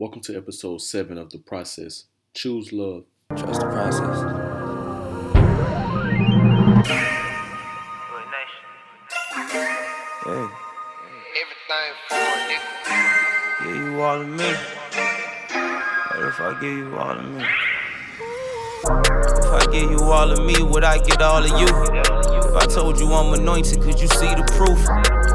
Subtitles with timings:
[0.00, 2.04] Welcome to episode 7 of The Process.
[2.32, 3.04] Choose love.
[3.36, 4.16] Trust the process.
[10.24, 10.46] Hey.
[11.36, 12.64] Everything for a nigga.
[13.62, 14.50] Give you all of me.
[16.08, 17.44] What if I give you all of me?
[19.36, 21.66] If I give you all of me, would I get all of you?
[21.68, 24.80] If I told you I'm anointed, could you see the proof?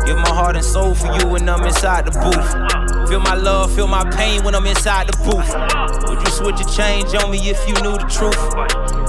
[0.07, 2.84] Give my heart and soul for you when I'm inside the booth.
[3.07, 6.09] Feel my love, feel my pain when I'm inside the booth.
[6.09, 8.35] Would you switch a change on me if you knew the truth?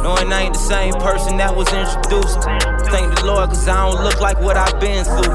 [0.02, 2.42] Knowing I ain't the same person that was introduced.
[2.92, 5.32] Thank the Lord, cause I don't look like what I've been through.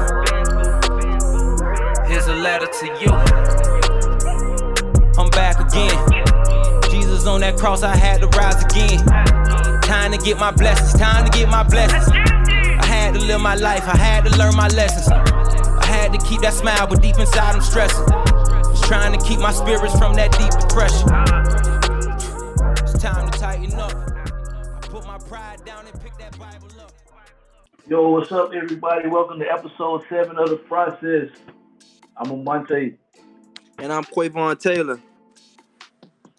[2.06, 3.10] Here's a letter to you.
[5.18, 5.98] I'm back again.
[6.88, 9.04] Jesus on that cross, I had to rise again.
[9.82, 12.08] Time to get my blessings, time to get my blessings.
[12.08, 15.08] I had to live my life, I had to learn my lessons.
[15.08, 18.21] I had to keep that smile, but deep inside I'm stressing.
[18.92, 21.08] Just trying to keep my spirits from that deep depression.
[22.82, 23.94] It's time to tighten up.
[23.96, 26.92] I put my pride down and pick that Bible up.
[27.88, 29.08] Yo, what's up, everybody?
[29.08, 31.30] Welcome to episode seven of the process.
[32.18, 32.98] I'm Amonte.
[33.78, 35.00] And I'm Quavon Taylor.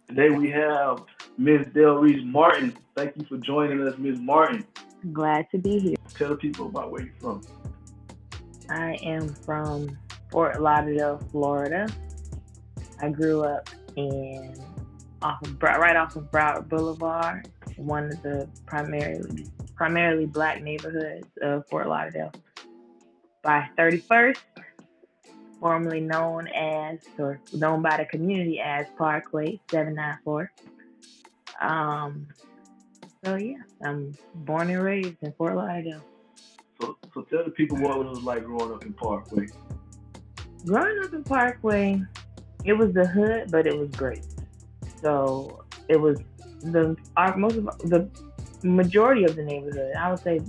[0.07, 1.03] Today we have
[1.39, 1.65] Ms.
[1.73, 2.77] Del Reese Martin.
[2.95, 4.19] Thank you for joining us, Ms.
[4.19, 4.63] Martin.
[5.11, 5.95] Glad to be here.
[6.13, 7.41] Tell the people about where you're from.
[8.69, 9.97] I am from
[10.29, 11.87] Fort Lauderdale, Florida.
[13.03, 14.55] I grew up in
[15.21, 21.67] off of right off of Broward Boulevard, one of the primarily primarily black neighborhoods of
[21.67, 22.31] Fort Lauderdale.
[23.41, 24.37] By 31st,
[25.59, 30.49] formerly known as or known by the community as Parkway 794.
[31.59, 32.25] Um,
[33.25, 36.05] so yeah, I'm born and raised in Fort Lauderdale.
[36.79, 39.47] So, so tell the people what it was like growing up in Parkway.
[40.65, 42.01] growing up in Parkway,
[42.65, 44.25] it was the hood, but it was great.
[45.01, 46.19] So it was
[46.61, 48.09] the our, most of the
[48.63, 49.93] majority of the neighborhood.
[49.95, 50.41] I would say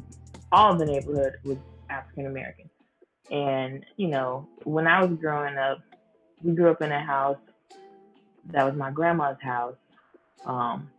[0.52, 1.58] all of the neighborhood was
[1.90, 2.70] African American.
[3.30, 5.78] And you know, when I was growing up,
[6.42, 7.38] we grew up in a house
[8.50, 9.76] that was my grandma's house.
[10.44, 10.90] Um,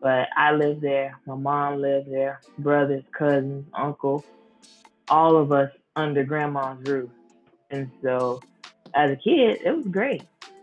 [0.00, 1.18] but I lived there.
[1.26, 2.40] My mom lived there.
[2.58, 4.24] Brothers, cousins, uncle,
[5.08, 7.10] all of us under grandma's roof.
[7.70, 8.40] And so
[8.94, 10.22] as a kid, it was great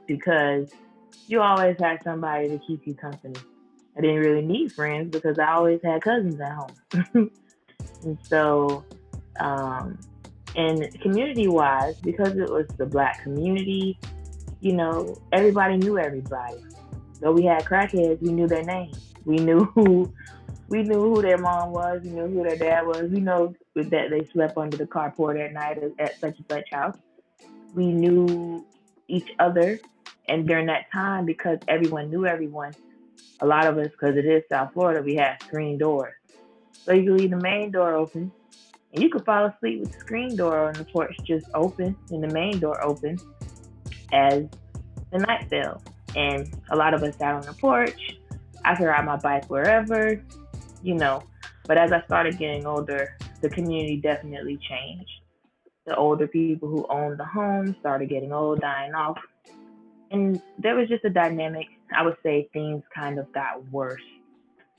[0.09, 0.67] because
[1.27, 3.39] you always had somebody to keep you company.
[3.95, 7.31] I didn't really need friends because I always had cousins at home.
[8.03, 8.83] and so,
[9.39, 9.99] um,
[10.55, 13.99] and community wise, because it was the black community,
[14.59, 16.57] you know, everybody knew everybody.
[17.21, 18.97] Though we had crackheads, we knew their names.
[19.25, 20.11] We knew who
[20.69, 23.09] we knew who their mom was, we knew who their dad was.
[23.11, 26.69] We know that they slept under the carport at night at- at such and such
[26.71, 26.95] house
[27.73, 28.65] we knew
[29.07, 29.79] each other.
[30.29, 32.73] And during that time, because everyone knew everyone,
[33.41, 36.13] a lot of us, because it is South Florida, we had screen doors.
[36.71, 38.31] So you could leave the main door open,
[38.93, 42.23] and you could fall asleep with the screen door on the porch just open and
[42.23, 43.17] the main door open
[44.13, 44.45] as
[45.11, 45.81] the night fell.
[46.15, 48.17] And a lot of us sat on the porch.
[48.63, 50.23] I could ride my bike wherever,
[50.83, 51.23] you know.
[51.65, 55.09] But as I started getting older, the community definitely changed
[55.89, 59.17] the older people who owned the home started getting old, dying off.
[60.11, 61.67] And there was just a dynamic.
[61.95, 64.01] I would say things kind of got worse.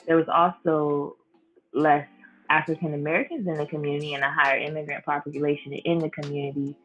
[0.06, 1.16] There was also
[1.72, 2.06] less
[2.48, 6.76] African Americans in the community and a higher immigrant population in the community.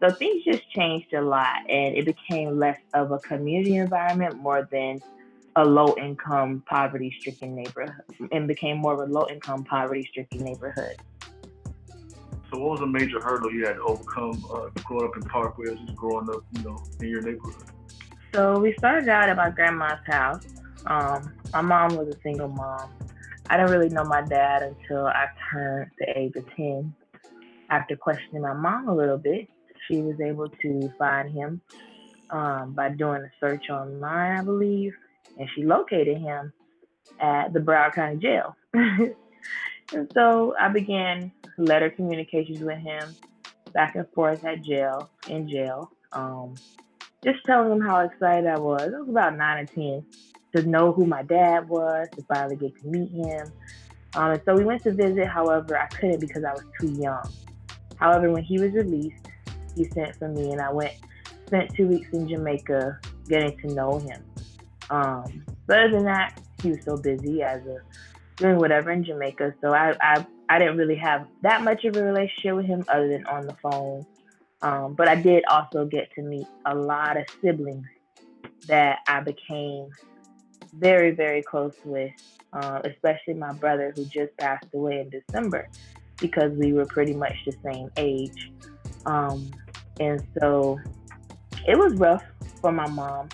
[0.00, 4.66] So things just changed a lot and it became less of a community environment more
[4.70, 5.02] than
[5.56, 7.92] a low income, poverty stricken neighborhood
[8.30, 10.96] and became more of a low income, poverty stricken neighborhood.
[12.52, 15.68] So what was a major hurdle you had to overcome uh, growing up in Parkway
[15.68, 17.64] or just growing up, you know, in your neighborhood?
[18.34, 20.44] So we started out at my grandma's house.
[20.84, 22.90] Um, my mom was a single mom.
[23.48, 26.94] I didn't really know my dad until I turned the age of 10.
[27.70, 29.48] After questioning my mom a little bit,
[29.88, 31.62] she was able to find him
[32.28, 34.92] um, by doing a search online, I believe,
[35.38, 36.52] and she located him
[37.18, 38.54] at the Broward County Jail.
[38.74, 43.14] and so I began letter communications with him
[43.72, 45.90] back and forth at jail, in jail.
[46.12, 46.54] Um,
[47.24, 48.82] just telling him how excited I was.
[48.82, 50.04] I was about nine or ten
[50.54, 53.52] to know who my dad was, to finally get to meet him.
[54.14, 55.26] Um, and so we went to visit.
[55.26, 57.24] However, I couldn't because I was too young.
[57.96, 59.28] However, when he was released,
[59.74, 60.92] he sent for me, and I went
[61.46, 64.22] spent two weeks in Jamaica getting to know him.
[64.90, 67.78] Um, but other than that, he was so busy as a
[68.36, 69.54] doing whatever in Jamaica.
[69.60, 73.08] So I, I I didn't really have that much of a relationship with him other
[73.08, 74.04] than on the phone.
[74.60, 77.86] Um, but I did also get to meet a lot of siblings
[78.68, 79.88] that I became
[80.74, 82.12] very, very close with,
[82.52, 85.68] uh, especially my brother who just passed away in December
[86.18, 88.52] because we were pretty much the same age.
[89.06, 89.50] Um,
[89.98, 90.78] and so
[91.66, 92.24] it was rough
[92.60, 93.28] for my mom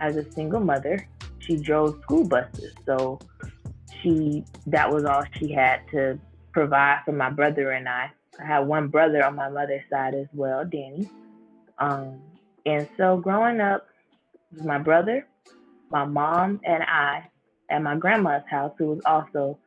[0.00, 1.06] as a single mother.
[1.38, 3.18] She drove school buses, so
[4.04, 6.20] she that was all she had to
[6.52, 8.12] provide for my brother and I.
[8.40, 11.10] I had one brother on my mother's side as well, Danny.
[11.78, 12.20] Um,
[12.66, 13.86] and so growing up,
[14.52, 15.28] my brother,
[15.90, 17.30] my mom, and I
[17.70, 19.58] at my grandma's house, who was also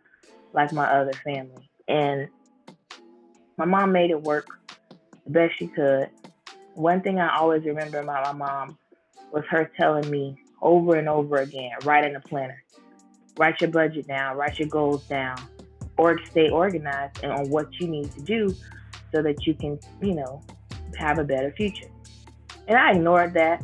[0.53, 1.69] like my other family.
[1.87, 2.29] And
[3.57, 4.47] my mom made it work
[5.25, 6.09] the best she could.
[6.75, 8.77] One thing I always remember about my mom
[9.31, 12.63] was her telling me over and over again, write in a planner,
[13.37, 15.37] write your budget down, write your goals down,
[15.97, 18.55] or stay organized and on what you need to do
[19.13, 20.41] so that you can, you know,
[20.97, 21.89] have a better future.
[22.67, 23.63] And I ignored that,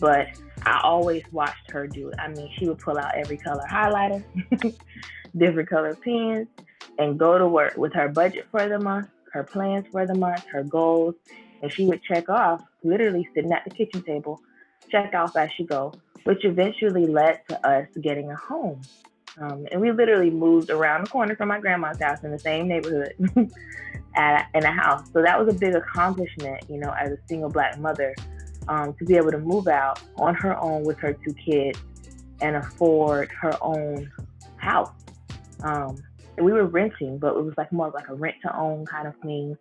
[0.00, 0.28] but
[0.64, 2.14] I always watched her do it.
[2.18, 4.24] I mean, she would pull out every color highlighter,
[5.36, 6.48] different color pens,
[6.98, 10.44] and go to work with her budget for the month, her plans for the month,
[10.50, 11.14] her goals,
[11.62, 14.40] and she would check off, literally sitting at the kitchen table,
[14.90, 15.92] check off as she go,
[16.28, 18.78] which eventually led to us getting a home.
[19.40, 22.68] Um, and we literally moved around the corner from my grandma's house in the same
[22.68, 23.14] neighborhood
[24.14, 25.10] at, in a house.
[25.14, 28.14] So that was a big accomplishment, you know, as a single black mother,
[28.68, 31.80] um, to be able to move out on her own with her two kids
[32.42, 34.12] and afford her own
[34.58, 34.92] house.
[35.62, 35.96] Um,
[36.36, 39.16] we were renting, but it was like more like a rent to own kind of
[39.22, 39.56] thing.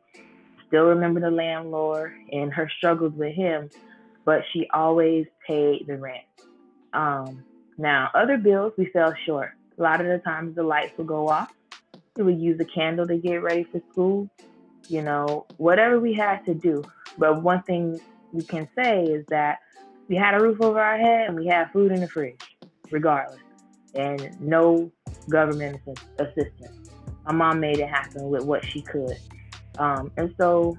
[0.68, 3.70] Still remember the landlord and her struggles with him,
[4.26, 6.24] but she always paid the rent.
[6.98, 7.44] Um,
[7.78, 9.52] now, other bills we fell short.
[9.78, 11.54] A lot of the times the lights would go off.
[12.16, 14.28] We would use a candle to get ready for school.
[14.90, 16.84] You know, whatever we had to do.
[17.20, 18.00] But one thing
[18.32, 19.60] we can say is that
[20.08, 22.42] we had a roof over our head and we had food in the fridge,
[22.90, 23.40] regardless
[23.94, 24.92] and no
[25.30, 25.82] government
[26.20, 26.90] assistance.
[27.26, 29.18] My mom made it happen with what she could.
[29.78, 30.78] Um, and so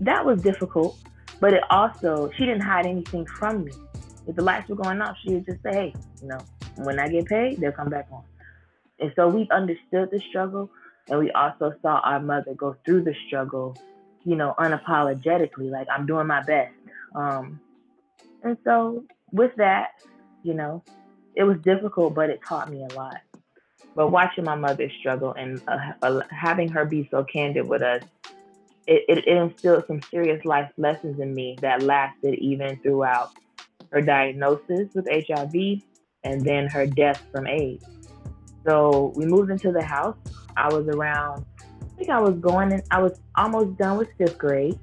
[0.00, 0.98] that was difficult,
[1.40, 3.72] but it also, she didn't hide anything from me.
[4.26, 6.38] If the lights were going off, she would just say, hey, you know,
[6.76, 8.24] when I get paid, they'll come back on.
[8.98, 10.70] And so we understood the struggle,
[11.08, 13.76] and we also saw our mother go through the struggle,
[14.24, 16.74] you know, unapologetically, like I'm doing my best.
[17.14, 17.60] Um,
[18.42, 19.90] and so with that,
[20.42, 20.82] you know,
[21.34, 23.20] it was difficult, but it taught me a lot.
[23.94, 28.02] But watching my mother struggle and uh, uh, having her be so candid with us,
[28.86, 33.32] it, it, it instilled some serious life lessons in me that lasted even throughout
[33.90, 35.82] her diagnosis with HIV
[36.24, 37.84] and then her death from AIDS.
[38.66, 40.16] So we moved into the house.
[40.56, 44.38] I was around, I think I was going in, I was almost done with fifth
[44.38, 44.78] grade.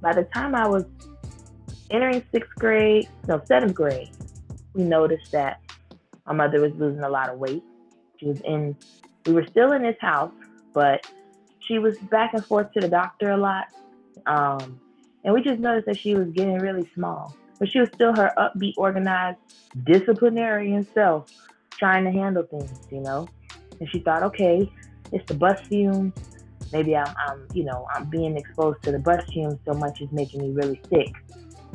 [0.00, 0.84] By the time I was
[1.90, 4.10] entering sixth grade, no, seventh grade,
[4.74, 5.60] we noticed that
[6.26, 7.62] my mother was losing a lot of weight.
[8.18, 8.76] She was in,
[9.26, 10.32] we were still in this house,
[10.72, 11.06] but
[11.60, 13.66] she was back and forth to the doctor a lot.
[14.26, 14.80] Um,
[15.24, 17.34] and we just noticed that she was getting really small.
[17.58, 19.38] But she was still her upbeat, organized,
[19.84, 21.30] disciplinarian self,
[21.78, 23.28] trying to handle things, you know.
[23.80, 24.70] And she thought, okay,
[25.12, 26.12] it's the bus fumes.
[26.72, 30.10] Maybe I'm, I'm, you know, I'm being exposed to the bus fumes so much is
[30.12, 31.12] making me really sick.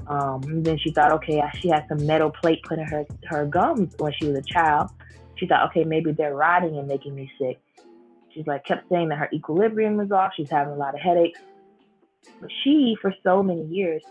[0.08, 3.94] Um, then she thought, okay, she had some metal plate put in her her gums
[3.98, 4.90] when she was a child.
[5.36, 7.60] She thought, okay, maybe they're rotting and making me sick.
[8.34, 10.34] She's like kept saying that her equilibrium was off.
[10.36, 11.40] She's having a lot of headaches.
[12.40, 14.04] But she, for so many years,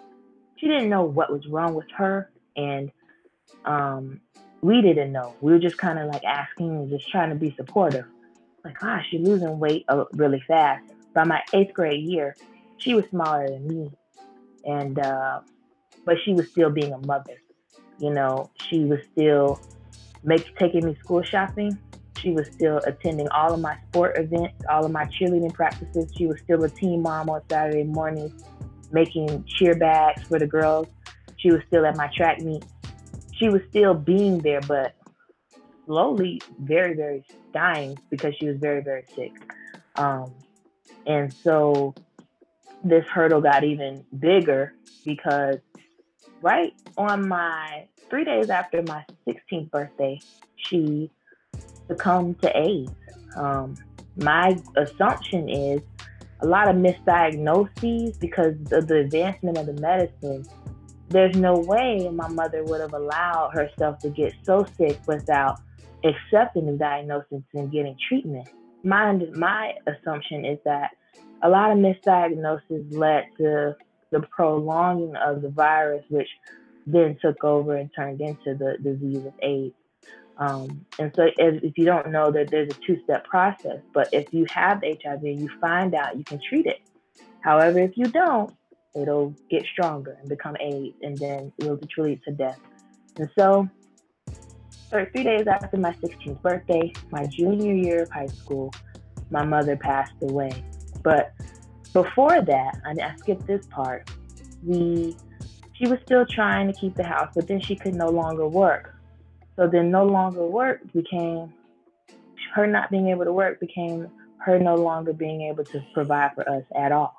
[0.61, 2.93] she didn't know what was wrong with her, and
[3.65, 4.21] um,
[4.61, 5.35] we didn't know.
[5.41, 8.05] We were just kind of like asking and just trying to be supportive.
[8.63, 10.85] Like, gosh, she's losing weight uh, really fast.
[11.15, 12.37] By my eighth grade year,
[12.77, 13.91] she was smaller than me,
[14.65, 15.41] and uh,
[16.05, 17.41] but she was still being a mother.
[17.99, 19.61] You know, she was still
[20.23, 21.79] make, taking me school shopping.
[22.19, 26.13] She was still attending all of my sport events, all of my cheerleading practices.
[26.17, 28.45] She was still a team mom on Saturday mornings,
[28.93, 30.87] making cheer bags for the girls.
[31.39, 32.65] She was still at my track meet.
[33.35, 34.95] She was still being there, but
[35.87, 39.33] slowly, very, very dying because she was very, very sick.
[39.97, 40.33] Um,
[41.07, 41.95] and so
[42.85, 45.59] this hurdle got even bigger because
[46.43, 50.21] right on my three days after my 16th birthday,
[50.57, 51.11] she
[51.89, 52.93] succumbed to AIDS.
[53.37, 53.75] Um,
[54.17, 55.81] my assumption is
[56.43, 60.45] a lot of misdiagnoses because of the advancement of the medicine.
[61.09, 65.61] There's no way my mother would have allowed herself to get so sick without
[66.05, 68.49] accepting the diagnosis and getting treatment.
[68.83, 70.91] My my assumption is that
[71.43, 73.77] a lot of misdiagnoses led to
[74.11, 76.29] the prolonging of the virus, which
[76.87, 79.75] then took over and turned into the disease of AIDS.
[80.41, 84.09] Um, and so, if, if, you don't know that there's a two step process, but
[84.11, 86.81] if you have HIV, and you find out you can treat it.
[87.43, 88.51] However, if you don't,
[88.95, 92.59] it'll get stronger and become AIDS, and then it'll lead to death.
[93.19, 93.69] And so,
[94.89, 98.73] three days after my 16th birthday, my junior year of high school,
[99.31, 100.65] my mother passed away.
[101.03, 101.35] But
[101.93, 104.11] before that, and I skipped this part.
[104.63, 105.17] We,
[105.75, 109.00] she was still trying to keep the house, but then she could no longer work.
[109.57, 111.53] So then, no longer work became
[112.55, 116.49] her not being able to work became her no longer being able to provide for
[116.49, 117.17] us at all.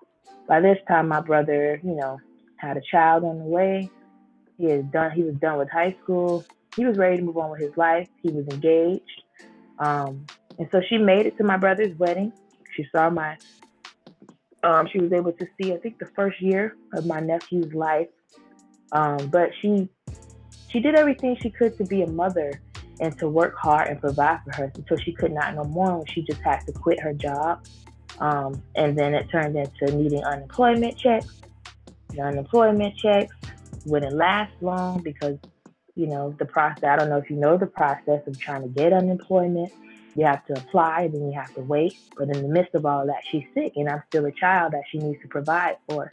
[0.47, 2.19] By this time, my brother, you know,
[2.57, 3.89] had a child on the way.
[4.57, 5.11] He had done.
[5.11, 6.45] He was done with high school.
[6.75, 8.07] He was ready to move on with his life.
[8.21, 9.23] He was engaged.
[9.79, 10.25] Um,
[10.57, 12.31] and so she made it to my brother's wedding.
[12.75, 13.37] She saw my,
[14.63, 18.09] um, she was able to see, I think, the first year of my nephew's life.
[18.91, 19.89] Um, but she,
[20.71, 22.61] she did everything she could to be a mother
[22.99, 25.99] and to work hard and provide for her until she could not no more.
[25.99, 27.65] And she just had to quit her job.
[28.19, 31.41] Um, and then it turned into needing unemployment checks.
[32.09, 33.35] The unemployment checks
[33.85, 35.37] wouldn't last long because,
[35.95, 38.67] you know, the process, I don't know if you know the process of trying to
[38.67, 39.71] get unemployment
[40.15, 41.97] you have to apply, then you have to wait.
[42.17, 44.83] But in the midst of all that, she's sick, and I'm still a child that
[44.91, 46.11] she needs to provide for.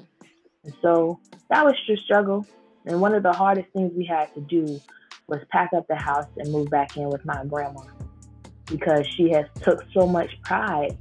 [0.65, 1.19] And so
[1.51, 2.47] that was just struggle.
[2.89, 4.81] And one of the hardest things we had to do
[5.29, 7.83] was pack up the house and move back in with my grandma
[8.67, 10.97] because she has took so much pride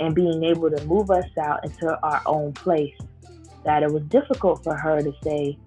[0.00, 2.94] in being able to move us out into our own place
[3.64, 5.58] that it was difficult for her to say,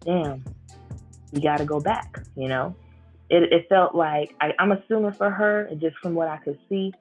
[0.00, 0.42] damn,
[1.32, 2.74] you got to go back, you know?
[3.30, 6.92] it, it felt like I, am assuming for her, just from what I could see,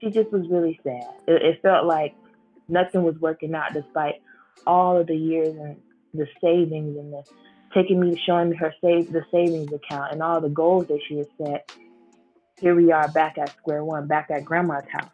[0.00, 1.06] she just was really sad.
[1.28, 2.14] It, it felt like
[2.68, 4.22] nothing was working out despite
[4.66, 5.76] all of the years and
[6.14, 7.22] the savings and the
[7.72, 11.18] taking me, showing me her save the savings account and all the goals that she
[11.18, 11.72] had set.
[12.60, 15.10] Here we are back at square one, back at grandma's house.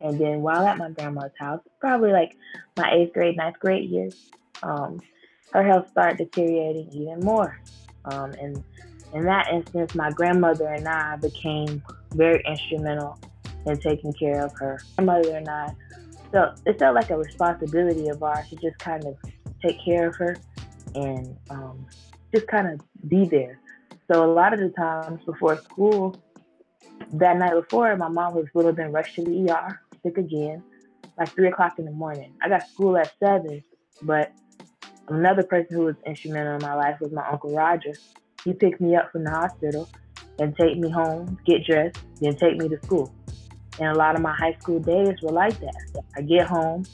[0.00, 2.36] And then while at my grandma's house, probably like
[2.76, 4.30] my eighth grade, ninth grade years,
[4.62, 5.00] um,
[5.52, 7.58] her health started deteriorating even more.
[8.04, 8.62] Um, and
[9.14, 11.82] in that instance, my grandmother and I became
[12.14, 13.18] very instrumental
[13.66, 14.78] in taking care of her.
[14.98, 15.74] My mother and I
[16.30, 19.16] felt it felt like a responsibility of ours to just kind of
[19.66, 20.36] take care of her
[20.94, 21.86] and um,
[22.34, 23.60] just kind of be there.
[24.10, 26.16] So a lot of the times before school,
[27.14, 30.62] that night before, my mom was would have been rushed to the ER, sick again,
[31.18, 32.32] like three o'clock in the morning.
[32.42, 33.62] I got school at seven,
[34.02, 34.32] but
[35.08, 37.92] another person who was instrumental in my life was my uncle Roger.
[38.44, 39.88] He picked me up from the hospital
[40.38, 43.12] and take me home, get dressed, then take me to school.
[43.78, 46.02] And a lot of my high school days were like that.
[46.16, 46.84] I get home,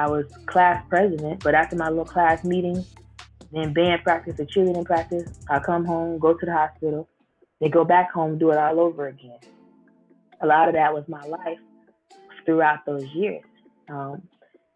[0.00, 2.82] I was class president, but after my little class meeting,
[3.52, 7.06] then band practice or cheerleading practice, I come home, go to the hospital,
[7.60, 9.38] then go back home, do it all over again.
[10.40, 11.58] A lot of that was my life
[12.46, 13.44] throughout those years.
[13.90, 14.22] Um,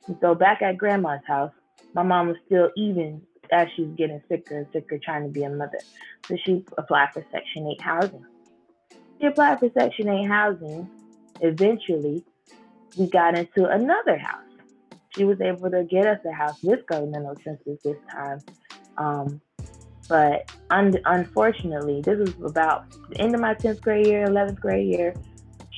[0.08, 1.52] and so back at grandma's house,
[1.94, 5.48] my mom was still even as she's getting sicker and sicker trying to be a
[5.48, 5.78] mother.
[6.28, 8.26] So she applied for Section 8 housing.
[9.18, 10.90] She applied for Section 8 housing.
[11.40, 12.22] Eventually,
[12.98, 14.42] we got into another house.
[15.16, 18.42] She was able to get us a house with governmental assistance this time.
[18.96, 19.40] Um,
[20.08, 24.88] but un- unfortunately, this was about the end of my 10th grade year, 11th grade
[24.88, 25.14] year.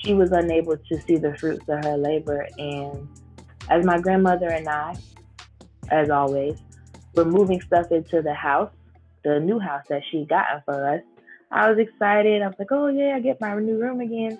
[0.04, 2.46] She was unable to see the fruits of her labor.
[2.58, 3.08] And
[3.70, 4.98] as my grandmother and I,
[5.90, 6.56] as always,
[7.14, 8.70] we're moving stuff into the house,
[9.24, 11.02] the new house that she got for us.
[11.50, 12.42] I was excited.
[12.42, 14.38] I was like, oh yeah, I get my new room again.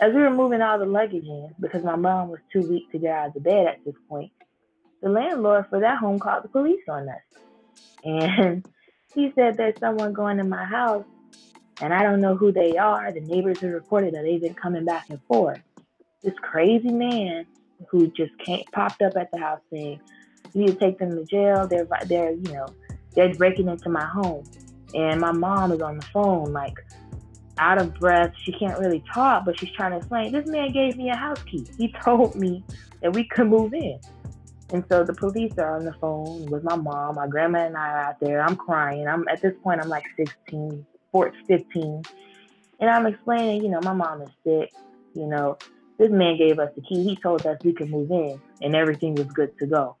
[0.00, 2.98] As we were moving all the luggage in, because my mom was too weak to
[2.98, 4.32] get out of bed at this point,
[5.02, 7.42] the landlord for that home called the police on us.
[8.04, 8.66] And
[9.14, 11.04] he said there's someone going in my house
[11.80, 13.10] and I don't know who they are.
[13.12, 15.60] The neighbors have reported that they've been coming back and forth.
[16.22, 17.46] This crazy man
[17.88, 20.00] who just came, popped up at the house saying,
[20.54, 21.66] you need to take them to jail.
[21.66, 22.66] They're they're you know
[23.14, 24.44] they're breaking into my home,
[24.94, 26.74] and my mom is on the phone like
[27.62, 28.34] out of breath.
[28.42, 30.32] She can't really talk, but she's trying to explain.
[30.32, 31.64] This man gave me a house key.
[31.78, 32.64] He told me
[33.00, 34.00] that we could move in.
[34.72, 37.14] And so the police are on the phone with my mom.
[37.14, 38.42] My grandma and I are out there.
[38.42, 39.06] I'm crying.
[39.06, 42.02] I'm at this point I'm like 16, 14, 15.
[42.80, 44.72] And I'm explaining, you know, my mom is sick.
[45.14, 45.58] You know,
[45.98, 47.04] this man gave us the key.
[47.04, 49.96] He told us we could move in and everything was good to go.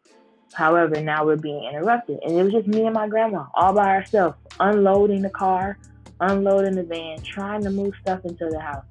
[0.52, 2.18] However, now we're being interrupted.
[2.24, 5.78] And it was just me and my grandma all by ourselves, unloading the car,
[6.22, 8.84] unloading the van, trying to move stuff into the house.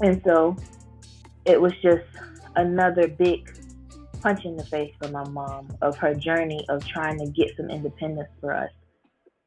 [0.00, 0.56] And so
[1.44, 2.04] it was just
[2.54, 3.50] another big
[4.20, 7.70] punch in the face for my mom of her journey of trying to get some
[7.70, 8.70] independence for us.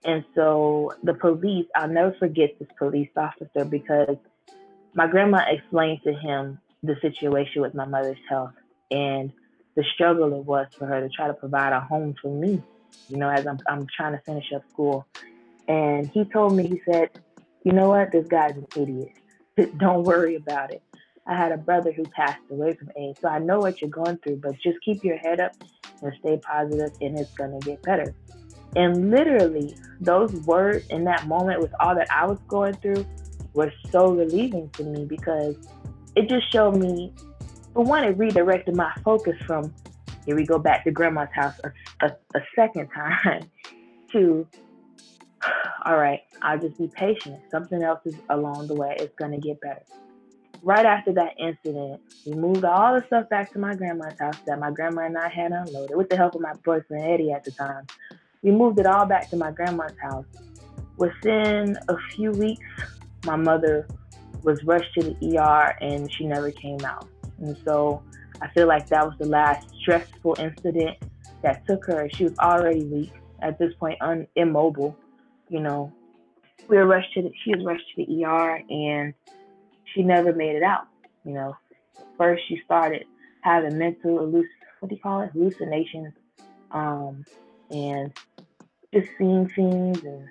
[0.05, 4.15] And so the police, I'll never forget this police officer because
[4.93, 8.53] my grandma explained to him the situation with my mother's health
[8.89, 9.31] and
[9.75, 12.61] the struggle it was for her to try to provide a home for me,
[13.09, 15.05] you know, as I'm, I'm trying to finish up school.
[15.69, 17.09] And he told me, he said,
[17.63, 19.13] you know what, this guy's an idiot.
[19.77, 20.81] Don't worry about it.
[21.27, 24.17] I had a brother who passed away from AIDS, so I know what you're going
[24.17, 25.51] through, but just keep your head up
[26.01, 28.15] and stay positive, and it's going to get better.
[28.75, 33.05] And literally, those words in that moment with all that I was going through
[33.53, 35.55] were so relieving to me because
[36.15, 37.13] it just showed me,
[37.73, 39.71] for one, it redirected my focus from
[40.25, 43.49] here we go back to grandma's house a, a, a second time
[44.11, 44.45] to
[45.85, 47.39] all right, I'll just be patient.
[47.51, 48.95] Something else is along the way.
[48.99, 49.83] It's going to get better.
[50.61, 54.59] Right after that incident, we moved all the stuff back to my grandma's house that
[54.59, 57.51] my grandma and I had unloaded with the help of my boyfriend Eddie at the
[57.51, 57.87] time.
[58.41, 60.25] We moved it all back to my grandma's house.
[60.97, 62.65] Within a few weeks,
[63.25, 63.87] my mother
[64.43, 67.07] was rushed to the ER and she never came out.
[67.39, 68.03] And so
[68.41, 70.97] I feel like that was the last stressful incident
[71.41, 72.09] that took her.
[72.13, 74.97] She was already weak at this point, un- immobile
[75.49, 75.91] you know,
[76.67, 79.13] we were rushed to the, she was rushed to the ER and
[79.93, 80.87] she never made it out.
[81.25, 81.57] You know,
[82.17, 83.05] first she started
[83.41, 84.45] having mental halluc-
[84.79, 86.13] what do you call it hallucinations,
[86.71, 87.25] um,
[87.69, 88.13] and
[88.93, 90.27] just seeing things, and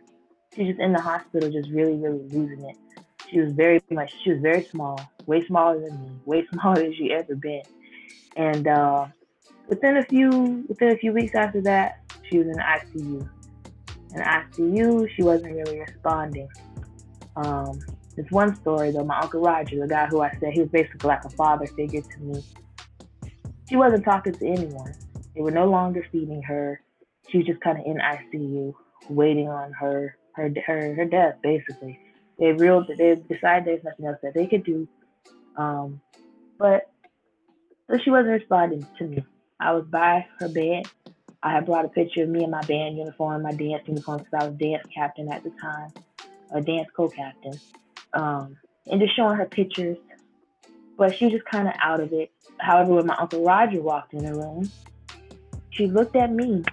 [0.55, 2.77] she was just in the hospital, just really, really losing it.
[3.29, 6.95] She was very much, she was very small, way smaller than me, way smaller than
[6.95, 7.63] she ever been,
[8.37, 9.07] and uh,
[9.69, 13.29] within a few within a few weeks after that, she was in ICU
[14.15, 16.49] in ICU, she wasn't really responding.
[17.37, 17.81] Um,
[18.17, 21.07] there's one story though, my Uncle Roger, the guy who I said he was basically
[21.09, 22.43] like a father figure to me.
[23.69, 24.95] She wasn't talking to anyone.
[25.35, 26.81] They were no longer feeding her.
[27.29, 28.75] She was just kind of in ICU,
[29.09, 31.37] waiting on her her her her death.
[31.43, 32.01] Basically,
[32.39, 34.89] they real they decided there's nothing else that they could do.
[35.57, 36.01] Um,
[36.59, 36.91] but
[37.89, 39.25] so she wasn't responding to me.
[39.61, 40.87] I was by her bed
[41.43, 44.35] I had brought a picture of me in my band uniform, my dance uniform, because
[44.35, 45.93] I was dance captain at the time,
[46.53, 47.61] a dance co-captain,
[48.13, 49.99] um, and just showing her pictures.
[50.97, 52.33] But she was just kind of out of it.
[52.59, 54.73] However, when my uncle Roger walked in the room,
[55.71, 56.65] she looked at me,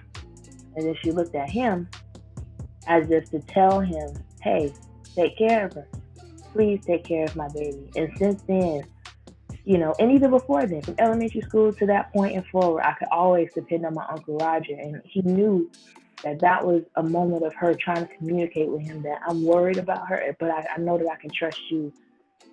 [0.74, 1.88] and then she looked at him,
[2.88, 4.74] as if to tell him, "Hey,
[5.16, 5.88] take care of her.
[6.52, 8.84] Please take care of my baby." And since then,
[9.66, 12.92] you know, and even before then, from elementary school to that point and forward, I
[12.92, 14.74] could always depend on my Uncle Roger.
[14.74, 15.68] And he knew
[16.22, 19.78] that that was a moment of her trying to communicate with him that I'm worried
[19.78, 21.92] about her, but I, I know that I can trust you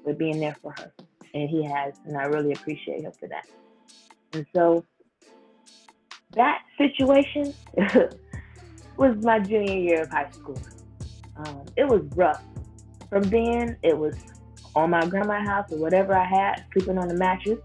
[0.03, 0.91] with being there for her.
[1.35, 3.47] And he has, and I really appreciate him for that.
[4.33, 4.83] And so
[6.31, 7.53] that situation
[8.97, 10.59] was my junior year of high school.
[11.35, 12.43] Um, it was rough.
[13.11, 14.15] From then, it was
[14.75, 17.59] on my grandma's house or whatever I had, sleeping on the mattress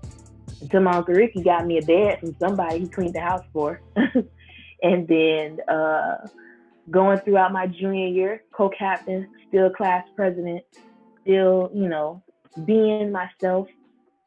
[0.60, 3.80] until my Uncle Ricky got me a bed from somebody he cleaned the house for.
[4.82, 6.26] and then uh,
[6.90, 10.64] going throughout my junior year, co-captain, still class president,
[11.22, 12.22] still, you know,
[12.64, 13.68] being myself.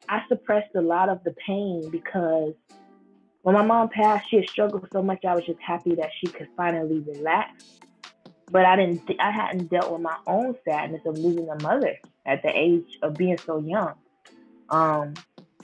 [0.08, 2.54] I suppressed a lot of the pain because
[3.42, 5.24] when my mom passed, she had struggled so much.
[5.24, 7.80] I was just happy that she could finally relax.
[8.50, 9.02] But I didn't.
[9.18, 13.14] I hadn't dealt with my own sadness of losing a mother at the age of
[13.14, 13.94] being so young.
[14.68, 15.14] Um,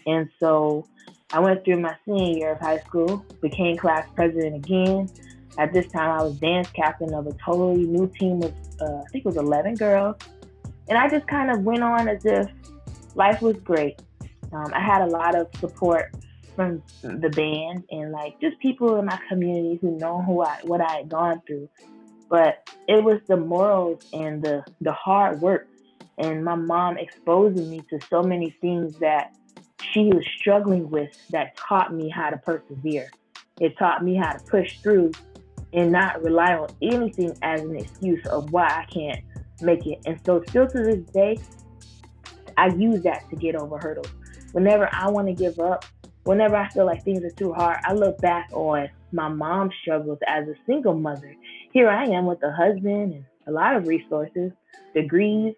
[0.06, 0.86] and so
[1.32, 5.08] I went through my senior year of high school, became class president again.
[5.58, 9.04] At this time, I was dance captain of a totally new team of, uh, I
[9.10, 10.16] think it was 11 girls.
[10.88, 12.48] And I just kind of went on as if
[13.14, 14.00] life was great.
[14.52, 16.14] Um, I had a lot of support
[16.56, 20.80] from the band and like just people in my community who know who I what
[20.80, 21.68] I had gone through.
[22.28, 25.68] But it was the morals and the the hard work
[26.18, 29.34] and my mom exposing me to so many things that
[29.80, 33.10] she was struggling with that taught me how to persevere.
[33.60, 35.12] It taught me how to push through
[35.72, 39.20] and not rely on anything as an excuse of why I can't
[39.60, 40.00] make it.
[40.06, 41.38] And so, still to this day,
[42.56, 44.12] I use that to get over hurdles.
[44.52, 45.84] Whenever I want to give up,
[46.24, 50.18] whenever I feel like things are too hard, I look back on my mom's struggles
[50.26, 51.36] as a single mother.
[51.78, 54.50] Here I am with a husband and a lot of resources,
[54.96, 55.54] degrees,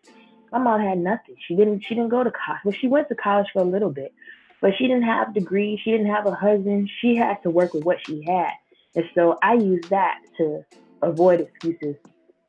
[0.52, 1.34] my mom had nothing.
[1.48, 2.60] She didn't she didn't go to college.
[2.62, 4.12] Well, she went to college for a little bit,
[4.60, 5.78] but she didn't have degrees.
[5.82, 6.90] She didn't have a husband.
[7.00, 8.50] She had to work with what she had,
[8.94, 10.62] and so I use that to
[11.00, 11.96] avoid excuses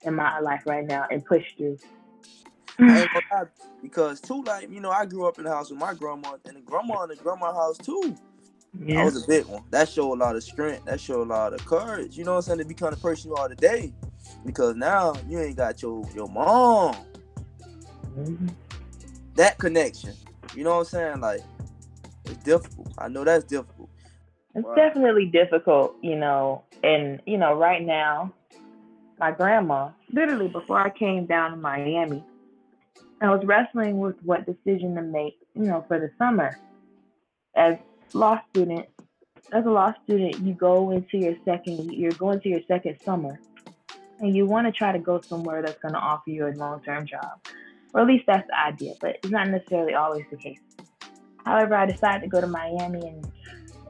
[0.02, 1.78] in my life right now and push through.
[2.78, 3.50] I ain't gonna lie,
[3.82, 6.58] because too, like you know, I grew up in the house with my grandma, and
[6.58, 8.18] the grandma in the grandma house too.
[8.74, 9.64] That was a big one.
[9.70, 10.86] That showed a lot of strength.
[10.86, 12.18] That showed a lot of courage.
[12.18, 12.60] You know what I'm saying?
[12.60, 13.94] To become the person you are today.
[14.46, 16.96] Because now you ain't got your your mom.
[18.18, 18.50] Mhm.
[19.36, 20.14] That connection.
[20.56, 21.20] You know what I'm saying?
[21.22, 21.42] Like
[22.26, 22.88] it's difficult.
[22.98, 23.90] I know that's difficult.
[24.56, 24.76] It's Wow.
[24.76, 26.64] definitely difficult, you know.
[26.84, 28.34] And you know, right now,
[29.20, 32.24] my grandma, literally before I came down to Miami,
[33.22, 36.58] I was wrestling with what decision to make, you know, for the summer.
[37.56, 37.78] As
[38.14, 38.88] law student,
[39.52, 43.40] as a law student, you go into your second, you're going to your second summer,
[44.20, 47.06] and you want to try to go somewhere that's going to offer you a long-term
[47.06, 47.40] job,
[47.94, 48.94] or at least that's the idea.
[49.02, 50.60] But it's not necessarily always the case.
[51.46, 53.32] However, I decided to go to Miami and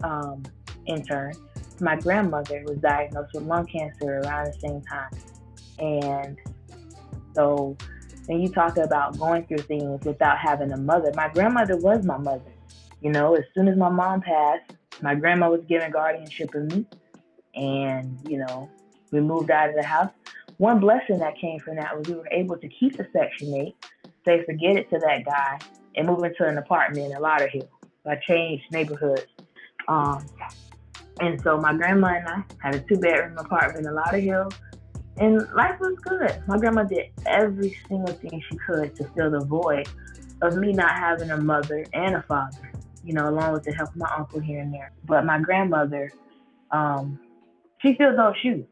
[0.04, 0.44] um,
[0.86, 1.34] intern.
[1.80, 5.12] My grandmother was diagnosed with lung cancer around the same time,
[5.80, 6.38] and
[7.36, 7.76] so
[8.28, 12.18] when you talk about going through things without having a mother, my grandmother was my
[12.18, 12.51] mother.
[13.02, 16.86] You know, as soon as my mom passed, my grandma was given guardianship of me,
[17.56, 18.70] and you know,
[19.12, 20.12] we moved out of the house.
[20.58, 23.76] One blessing that came from that was we were able to keep the Section 8,
[24.26, 25.60] say forget it to that guy,
[25.96, 27.68] and move into an apartment in Lauderhill.
[28.06, 29.26] I changed neighborhoods.
[29.88, 30.26] Um,
[31.20, 34.54] and so my grandma and I had a two bedroom apartment in Lauderhill,
[35.18, 36.42] and life was good.
[36.48, 39.88] My grandma did every single thing she could to fill the void
[40.42, 42.72] of me not having a mother and a father,
[43.04, 44.92] you know, along with the help of my uncle here and there.
[45.06, 46.12] But my grandmother,
[46.72, 47.20] um,
[47.82, 48.66] she fills those shoes.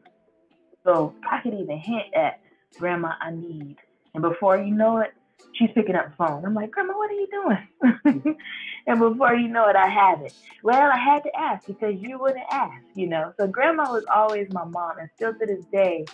[0.84, 2.40] So I could even hint at,
[2.78, 3.76] Grandma, I need.
[4.14, 5.12] And before you know it,
[5.54, 6.44] she's picking up the phone.
[6.44, 8.36] I'm like, Grandma, what are you doing?
[8.86, 10.32] and before you know it, I have it.
[10.62, 13.32] Well, I had to ask because you wouldn't ask, you know.
[13.38, 16.04] So grandma was always my mom, and still to this day,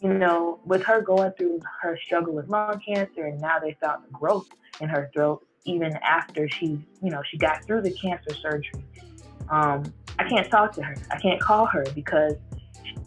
[0.00, 4.04] you know, with her going through her struggle with lung cancer, and now they found
[4.04, 4.48] the growth
[4.80, 8.84] in her throat, even after she, you know, she got through the cancer surgery.
[9.48, 10.96] Um, I can't talk to her.
[11.10, 12.34] I can't call her because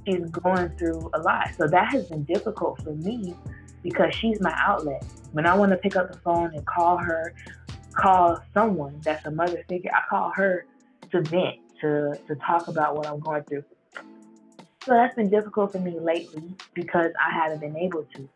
[0.05, 1.49] she's going through a lot.
[1.57, 3.35] So that has been difficult for me
[3.83, 5.03] because she's my outlet.
[5.31, 7.33] When I want to pick up the phone and call her,
[7.93, 10.65] call someone that's a mother figure, I call her
[11.11, 13.63] to vent, to to talk about what I'm going through.
[14.85, 18.29] So that's been difficult for me lately because I haven't been able to.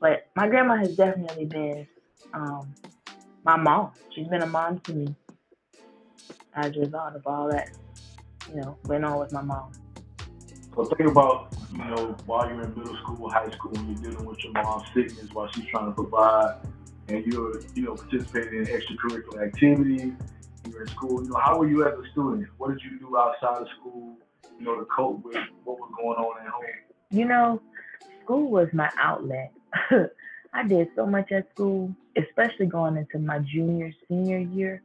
[0.00, 1.86] But my grandma has definitely been
[2.32, 2.72] um,
[3.48, 3.90] my mom.
[4.14, 5.14] She's been a mom to me
[6.54, 7.70] as a result of all that,
[8.50, 9.72] you know, went on with my mom.
[10.74, 14.26] So think about, you know, while you're in middle school, high school, and you're dealing
[14.26, 16.56] with your mom's sickness while she's trying to provide,
[17.08, 20.12] and you're, you know, participating in extracurricular activities.
[20.68, 21.24] You're in school.
[21.24, 22.46] You know, how were you as a student?
[22.58, 24.18] What did you do outside of school?
[24.58, 26.64] You know, to cope with what was going on at home.
[27.10, 27.62] You know,
[28.24, 29.52] school was my outlet.
[30.52, 34.82] I did so much at school, especially going into my junior, senior year.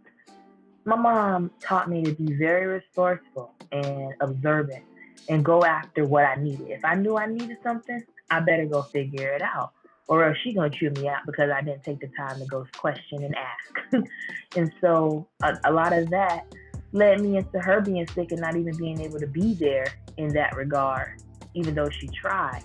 [0.85, 4.83] My mom taught me to be very resourceful and observant
[5.29, 6.69] and go after what I needed.
[6.69, 9.71] If I knew I needed something, I better go figure it out.
[10.07, 12.67] Or else she gonna chew me out because I didn't take the time to go
[12.75, 14.03] question and ask.
[14.57, 16.45] and so a, a lot of that
[16.91, 20.33] led me into her being sick and not even being able to be there in
[20.33, 21.21] that regard,
[21.53, 22.63] even though she tried.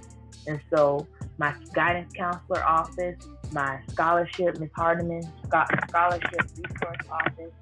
[0.49, 1.07] And so
[1.39, 3.17] my guidance counselor office,
[3.53, 4.71] my scholarship, Ms.
[4.75, 5.23] Hardiman
[5.89, 7.53] scholarship resource office,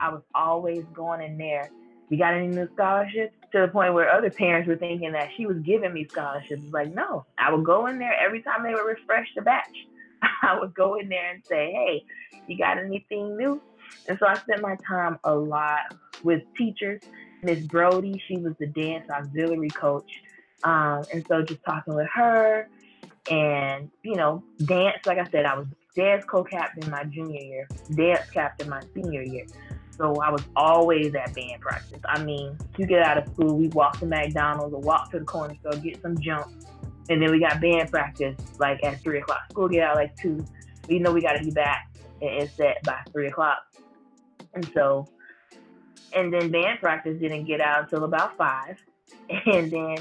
[0.00, 1.70] I was always going in there.
[2.08, 3.34] You got any new scholarships?
[3.52, 6.62] To the point where other parents were thinking that she was giving me scholarships.
[6.72, 9.86] Like, no, I would go in there every time they would refresh the batch.
[10.42, 12.04] I would go in there and say, hey,
[12.48, 13.60] you got anything new?
[14.08, 15.94] And so I spent my time a lot
[16.24, 17.00] with teachers.
[17.42, 20.22] Miss Brody, she was the dance auxiliary coach.
[20.64, 22.68] Um, and so just talking with her
[23.30, 28.28] and, you know, dance, like I said, I was dance co-captain my junior year, dance
[28.30, 29.46] captain my senior year.
[29.96, 32.00] So I was always at band practice.
[32.06, 35.24] I mean, you get out of school, we walk to McDonald's or walk to the
[35.24, 36.46] corner store, get some jump.
[37.08, 39.42] And then we got band practice like at three o'clock.
[39.50, 40.44] School get out like two.
[40.88, 43.58] We know we gotta be back and set by three o'clock.
[44.54, 45.06] And so
[46.14, 48.82] and then band practice didn't get out until about five.
[49.46, 49.96] And then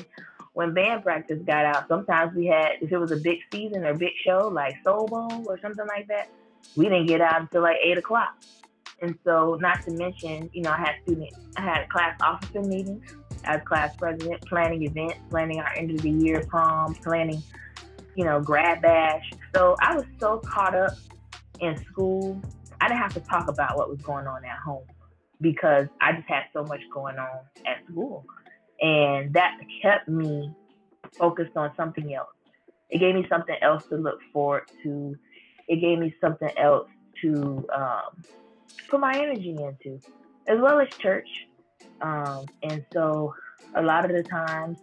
[0.53, 3.93] when band practice got out, sometimes we had if it was a big season or
[3.93, 6.29] big show like Soul Bowl or something like that,
[6.75, 8.35] we didn't get out until like eight o'clock.
[9.01, 13.15] And so, not to mention, you know, I had student, I had class officer meetings
[13.43, 17.43] as class president, planning events, planning our end of the year prom, planning,
[18.15, 19.29] you know, grad bash.
[19.53, 20.93] So I was so caught up
[21.59, 22.41] in school,
[22.79, 24.85] I didn't have to talk about what was going on at home
[25.41, 28.25] because I just had so much going on at school.
[28.83, 30.53] And that kept me
[31.17, 32.27] focused on something else.
[32.89, 35.15] It gave me something else to look forward to.
[35.69, 36.89] It gave me something else
[37.21, 38.25] to um,
[38.89, 40.01] put my energy into,
[40.47, 41.27] as well as church.
[42.01, 43.33] Um, and so
[43.75, 44.77] a lot of the times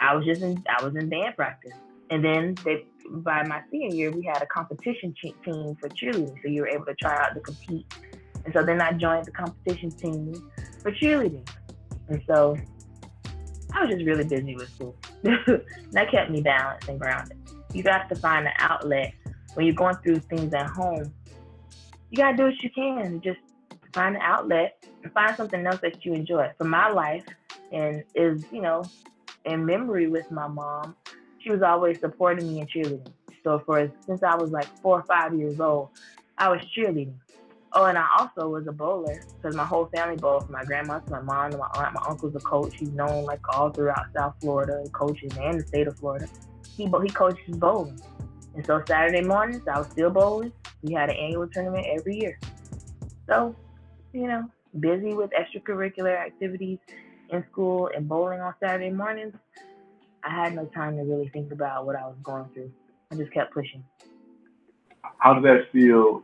[0.00, 1.72] I was just in I was in band practice.
[2.10, 6.34] And then they by my senior year we had a competition team for cheerleading.
[6.42, 7.86] So you were able to try out to compete.
[8.46, 10.32] And so then I joined the competition team
[10.82, 11.46] for cheerleading.
[12.08, 12.56] And so
[13.76, 14.96] I was just really busy with school.
[15.22, 17.36] that kept me balanced and grounded.
[17.74, 19.12] You have to find an outlet
[19.52, 21.12] when you're going through things at home.
[22.10, 23.20] You gotta do what you can.
[23.20, 23.40] Just
[23.92, 26.50] find an outlet and find something else that you enjoy.
[26.56, 27.26] For my life,
[27.70, 28.82] and is you know,
[29.44, 30.96] in memory with my mom,
[31.38, 33.12] she was always supporting me in cheerleading.
[33.44, 35.90] So for since I was like four or five years old,
[36.38, 37.12] I was cheerleading.
[37.78, 40.48] Oh, and I also was a bowler because my whole family bowled.
[40.48, 42.74] My grandma, my mom, my aunt, my uncle's a coach.
[42.78, 46.26] He's known like all throughout South Florida, coaches and the state of Florida.
[46.78, 48.00] He he coaches bowling,
[48.54, 50.52] and so Saturday mornings I was still bowling.
[50.82, 52.38] We had an annual tournament every year.
[53.28, 53.54] So,
[54.14, 54.48] you know,
[54.80, 56.78] busy with extracurricular activities
[57.28, 59.34] in school and bowling on Saturday mornings.
[60.24, 62.72] I had no time to really think about what I was going through.
[63.12, 63.84] I just kept pushing.
[65.18, 66.22] How did that feel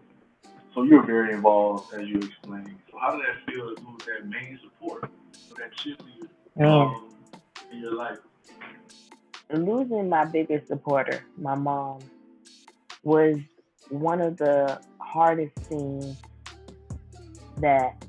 [0.74, 2.78] so you're very involved, as you explained.
[2.90, 5.10] So how did that feel to lose that main support
[5.48, 7.10] for that cheerleader um,
[7.70, 8.18] in your life?
[9.52, 11.98] Losing my biggest supporter, my mom,
[13.02, 13.36] was
[13.90, 16.16] one of the hardest things
[17.58, 18.02] that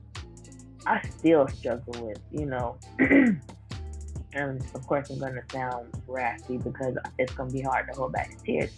[0.85, 2.77] I still struggle with, you know.
[2.99, 7.99] and of course, I'm going to sound raspy because it's going to be hard to
[7.99, 8.71] hold back tears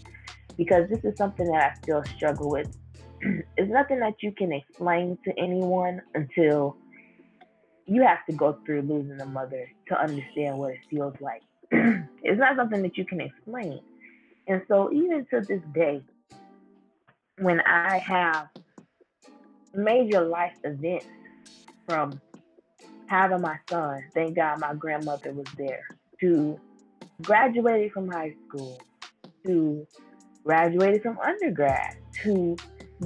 [0.57, 2.75] because this is something that I still struggle with
[3.57, 6.77] it's nothing that you can explain to anyone until
[7.85, 11.41] you have to go through losing a mother to understand what it feels like.
[11.71, 13.79] it's not something that you can explain.
[14.47, 16.01] And so, even to this day,
[17.39, 18.49] when I have
[19.73, 21.07] major life events
[21.87, 22.21] from
[23.07, 25.83] having my son, thank God my grandmother was there,
[26.21, 26.59] to
[27.21, 28.79] graduating from high school,
[29.45, 29.87] to
[30.43, 32.55] graduating from undergrad, to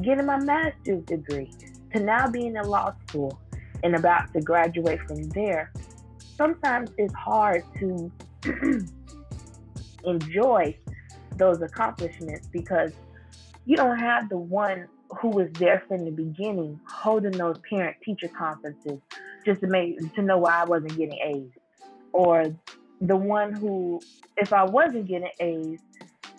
[0.02, 1.52] getting my master's degree,
[1.94, 3.40] to now being in law school
[3.84, 5.72] and about to graduate from there,
[6.38, 8.12] sometimes it's hard to
[10.06, 10.76] enjoy
[11.38, 12.92] those accomplishments because
[13.66, 14.88] you don't have the one
[15.20, 19.00] who was there from the beginning holding those parent teacher conferences
[19.46, 21.52] just to make to know why I wasn't getting A's.
[22.14, 22.46] Or
[23.02, 24.02] the one who
[24.38, 25.80] if I wasn't getting A's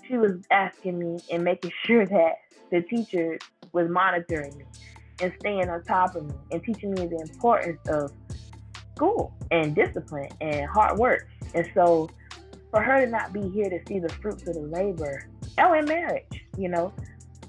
[0.07, 2.35] she was asking me and making sure that
[2.71, 3.39] the teacher
[3.73, 4.65] was monitoring me
[5.21, 8.13] and staying on top of me and teaching me the importance of
[8.95, 11.29] school and discipline and hard work.
[11.55, 12.09] And so
[12.71, 15.27] for her to not be here to see the fruits of the labor,
[15.59, 16.93] oh, and marriage, you know,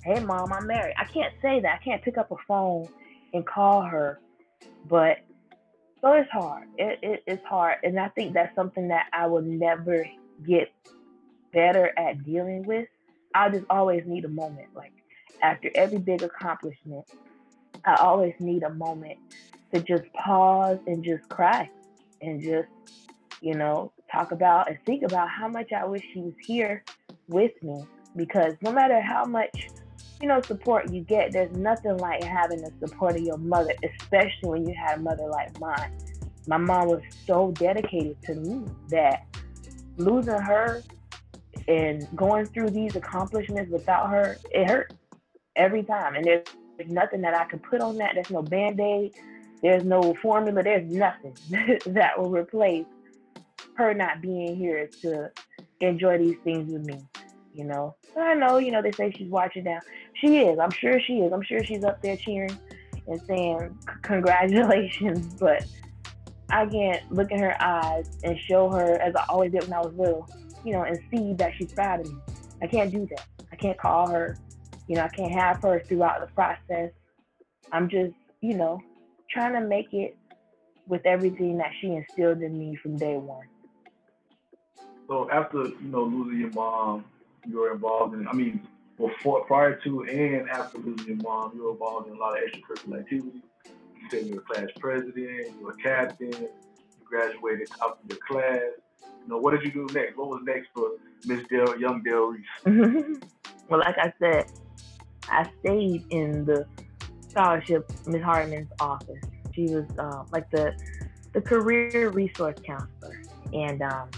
[0.04, 0.96] hey, mom, I'm married.
[0.98, 1.80] I can't say that.
[1.80, 2.88] I can't pick up a phone
[3.34, 4.20] and call her,
[4.90, 5.20] but
[6.02, 6.68] so it's hard.
[6.78, 7.78] It, it, it's hard.
[7.84, 10.08] And I think that's something that I will never
[10.46, 10.74] get
[11.54, 12.88] better at dealing with.
[13.36, 14.70] I just always need a moment.
[14.76, 14.94] Like,
[15.42, 17.06] after every big accomplishment,
[17.86, 19.18] I always need a moment
[19.74, 21.70] to just pause and just cry
[22.22, 22.68] and just,
[23.42, 26.84] you know, talk about and think about how much I wish she was here
[27.28, 27.84] with me.
[28.16, 29.70] Because no matter how much,
[30.22, 34.50] you know, support you get, there's nothing like having the support of your mother, especially
[34.50, 35.98] when you had a mother like mine.
[36.48, 39.26] My mom was so dedicated to me that
[39.98, 40.84] losing her
[41.68, 44.94] and going through these accomplishments without her, it hurt
[45.56, 46.16] every time.
[46.16, 46.46] And there's,
[46.78, 48.12] there's nothing that I can put on that.
[48.16, 49.14] There's no band aid.
[49.62, 50.64] There's no formula.
[50.64, 51.36] There's nothing
[51.88, 52.86] that will replace
[53.76, 55.32] her not being here to
[55.80, 57.00] enjoy these things with me.
[57.54, 59.80] You know, I know, you know, they say she's watching now.
[60.14, 60.58] She is.
[60.58, 61.34] I'm sure she is.
[61.34, 62.58] I'm sure she's up there cheering
[63.08, 65.36] and saying congratulations.
[65.40, 65.66] But
[66.50, 69.80] I can't look in her eyes and show her, as I always did when I
[69.80, 70.30] was little,
[70.64, 72.20] you know, and see that she's proud of me.
[72.62, 73.26] I can't do that.
[73.52, 74.38] I can't call her
[74.92, 76.92] you know, I can't have her throughout the process.
[77.72, 78.82] I'm just, you know,
[79.30, 80.18] trying to make it
[80.86, 83.48] with everything that she instilled in me from day one.
[85.08, 87.06] So after, you know, losing your mom,
[87.48, 91.64] you were involved in, I mean, before, prior to and after losing your mom, you
[91.64, 93.42] were involved in a lot of extracurricular activities.
[93.66, 96.50] You said you were class president, you were captain, you
[97.06, 98.60] graduated top of your class.
[99.24, 100.18] You know, what did you do next?
[100.18, 100.90] What was next for
[101.26, 102.34] Miss Del, young Del
[102.66, 103.22] Reese?
[103.70, 104.52] well, like I said,
[105.32, 106.66] I stayed in the
[107.30, 108.22] scholarship Ms.
[108.22, 109.24] Hartman's office.
[109.54, 110.74] She was uh, like the
[111.34, 113.22] the career resource counselor.
[113.54, 114.10] And um,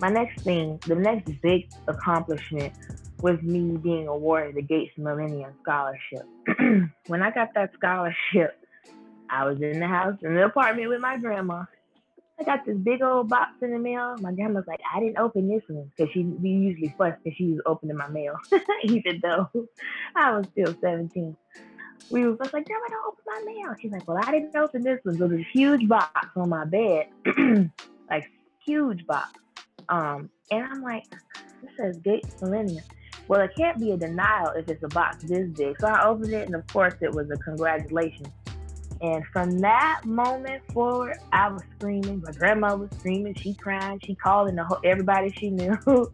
[0.00, 2.72] my next thing, the next big accomplishment
[3.20, 6.26] was me being awarded the Gates Millennium Scholarship.
[7.06, 8.58] when I got that scholarship,
[9.30, 11.64] I was in the house in the apartment with my grandma.
[12.40, 14.16] I got this big old box in the mail.
[14.20, 17.52] My grandma's like, I didn't open this one because she we usually fuss because she
[17.52, 18.36] was opening my mail,
[18.84, 19.48] even though
[20.16, 21.36] I was still 17.
[22.10, 23.74] We were just like, Grandma, don't open my mail.
[23.80, 25.18] She's like, Well, I didn't open this one.
[25.18, 27.08] So a huge box on my bed,
[28.10, 28.30] like
[28.64, 29.38] huge box.
[29.88, 31.04] Um, and I'm like,
[31.62, 32.84] this says Gates Millennium.
[33.28, 35.78] Well, it can't be a denial if it's a box this big.
[35.80, 38.28] So I opened it, and of course, it was a congratulations.
[39.02, 42.22] And from that moment forward, I was screaming.
[42.24, 43.34] My grandma was screaming.
[43.34, 44.00] She crying.
[44.04, 45.76] She calling the whole, everybody she knew.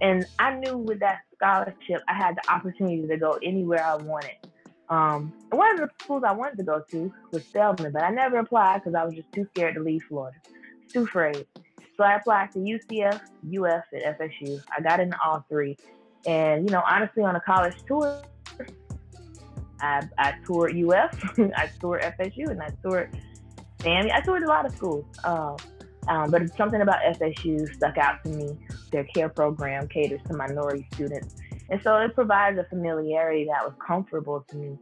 [0.00, 4.36] and I knew with that scholarship, I had the opportunity to go anywhere I wanted.
[4.88, 8.38] Um, one of the schools I wanted to go to was Spelman, but I never
[8.38, 10.36] applied because I was just too scared to leave Florida,
[10.88, 11.46] too afraid.
[11.96, 14.62] So I applied to UCF, UF, and FSU.
[14.76, 15.76] I got into all three.
[16.26, 18.22] And, you know, honestly, on a college tour,
[19.80, 23.16] I, I toured UF, I toured FSU, and I toured
[23.78, 24.12] FAMU.
[24.12, 25.04] I toured a lot of schools.
[25.24, 25.56] Uh,
[26.08, 28.56] um, but something about FSU stuck out to me.
[28.90, 31.36] Their care program caters to minority students.
[31.68, 34.78] And so it provides a familiarity that was comfortable to me.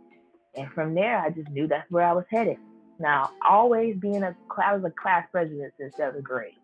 [0.57, 2.57] And from there, I just knew that's where I was headed.
[2.99, 6.55] Now, always being a, I was a class president since seventh grade.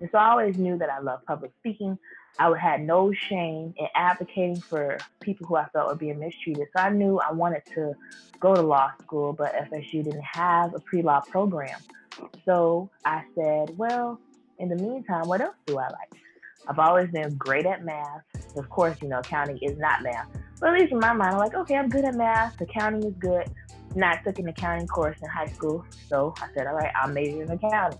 [0.00, 1.98] And so I always knew that I loved public speaking.
[2.38, 6.66] I had no shame in advocating for people who I felt were being mistreated.
[6.76, 7.94] So I knew I wanted to
[8.40, 11.78] go to law school, but FSU didn't have a pre-law program.
[12.44, 14.20] So I said, well,
[14.58, 16.22] in the meantime, what else do I like?
[16.66, 18.22] I've always been great at math.
[18.56, 20.28] Of course, you know, accounting is not math.
[20.60, 22.56] But at least in my mind, I'm like, okay, I'm good at math.
[22.56, 23.46] The accounting is good.
[23.94, 25.84] And I took an accounting course in high school.
[26.08, 27.98] So I said, all right, I'll major in accounting.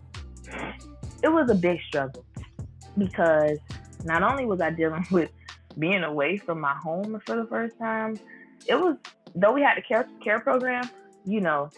[1.22, 2.24] It was a big struggle
[2.96, 3.58] because
[4.04, 5.30] not only was I dealing with
[5.78, 8.18] being away from my home for the first time,
[8.66, 8.96] it was
[9.34, 10.88] though we had a care care program,
[11.24, 11.70] you know,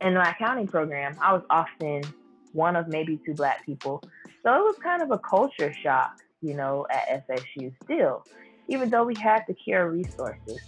[0.00, 2.02] in my accounting program, I was often
[2.52, 4.02] one of maybe two black people.
[4.42, 8.24] So it was kind of a culture shock, you know, at FSU still,
[8.68, 10.60] even though we had the care resources.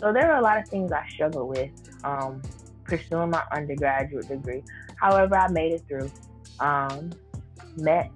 [0.00, 1.70] So there are a lot of things I struggled with
[2.04, 2.42] um,
[2.84, 4.62] pursuing my undergraduate degree.
[4.96, 6.10] However, I made it through.
[6.60, 7.10] Um,
[7.76, 8.10] met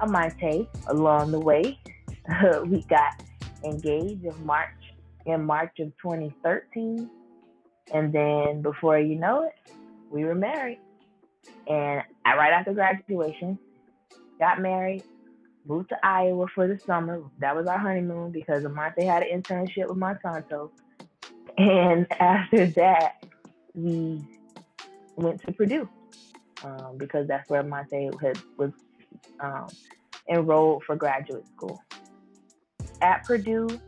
[0.00, 1.78] Amante along the way.
[2.66, 3.22] we got
[3.64, 4.70] engaged in March
[5.26, 7.10] in March of 2013,
[7.92, 9.72] and then before you know it,
[10.10, 10.80] we were married.
[11.66, 13.58] And I, right after graduation,
[14.38, 15.04] got married,
[15.66, 17.22] moved to Iowa for the summer.
[17.38, 20.70] That was our honeymoon because Amante had an internship with Monsanto.
[21.58, 23.24] And after that,
[23.74, 24.22] we
[25.16, 25.88] went to Purdue
[26.64, 28.72] um, because that's where Monte had was
[29.40, 29.68] um,
[30.28, 31.82] enrolled for graduate school.
[33.02, 33.80] At Purdue,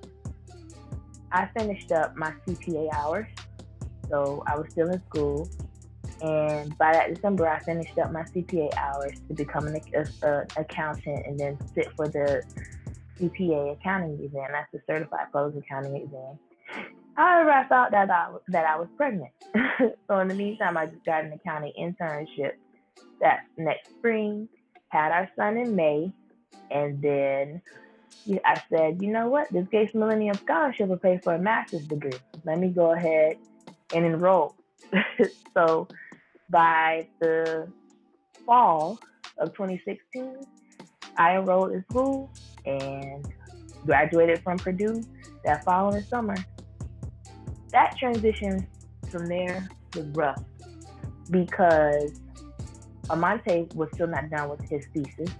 [1.30, 3.26] I finished up my CPA hours,
[4.08, 5.48] so I was still in school.
[6.20, 9.80] And by that December, I finished up my CPA hours to become an
[10.22, 12.42] uh, accountant and then sit for the
[13.18, 14.48] CPA accounting exam.
[14.52, 16.38] That's the Certified Public Accounting exam.
[17.14, 19.32] However, I thought that I, that I was pregnant.
[20.08, 22.52] so in the meantime, I just got an accounting internship
[23.20, 24.48] that next spring,
[24.92, 26.12] had our son in May,
[26.70, 27.62] and then
[28.44, 29.50] I said, you know what?
[29.50, 32.12] This Gates Millennium Scholarship will pay for a master's degree.
[32.44, 33.38] Let me go ahead
[33.94, 34.54] and enroll.
[35.54, 35.88] so
[36.50, 37.72] by the
[38.44, 39.00] fall
[39.38, 40.36] of 2016,
[41.16, 42.30] I enrolled in school
[42.66, 43.26] and
[43.86, 45.02] graduated from Purdue
[45.46, 46.36] that following summer.
[47.70, 48.66] That transition
[49.08, 50.44] from there was rough
[51.30, 52.20] because
[53.12, 55.30] Amante was still not done with his thesis,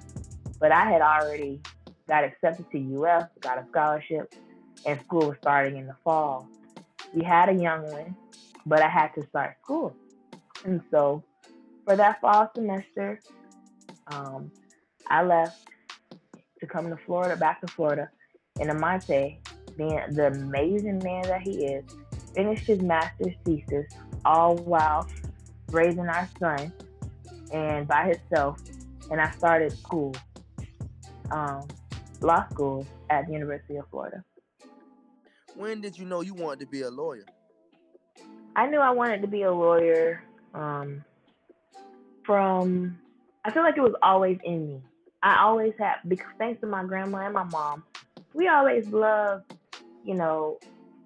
[0.61, 1.63] but I had already
[2.07, 4.35] got accepted to UF, got a scholarship,
[4.85, 6.47] and school was starting in the fall.
[7.15, 8.15] We had a young one,
[8.67, 9.97] but I had to start school.
[10.67, 11.25] And so
[11.87, 13.19] for that fall semester,
[14.09, 14.53] um,
[15.09, 15.67] I left
[16.61, 18.11] to come to Florida, back to Florida,
[18.61, 19.41] and Amante,
[19.79, 21.85] being the amazing man that he is,
[22.35, 23.87] finished his master's thesis
[24.27, 25.09] all while
[25.71, 26.71] raising our son
[27.53, 28.59] and by himself.
[29.11, 30.15] And I started school,
[31.31, 31.67] um,
[32.21, 34.25] law school at the University of Florida.
[35.55, 37.27] When did you know you wanted to be a lawyer?
[38.57, 40.23] I knew I wanted to be a lawyer
[40.55, 41.05] um,
[42.25, 42.99] from,
[43.45, 44.83] I feel like it was always in me.
[45.23, 47.85] I always had, because thanks to my grandma and my mom,
[48.35, 49.55] we always loved,
[50.05, 50.59] you know,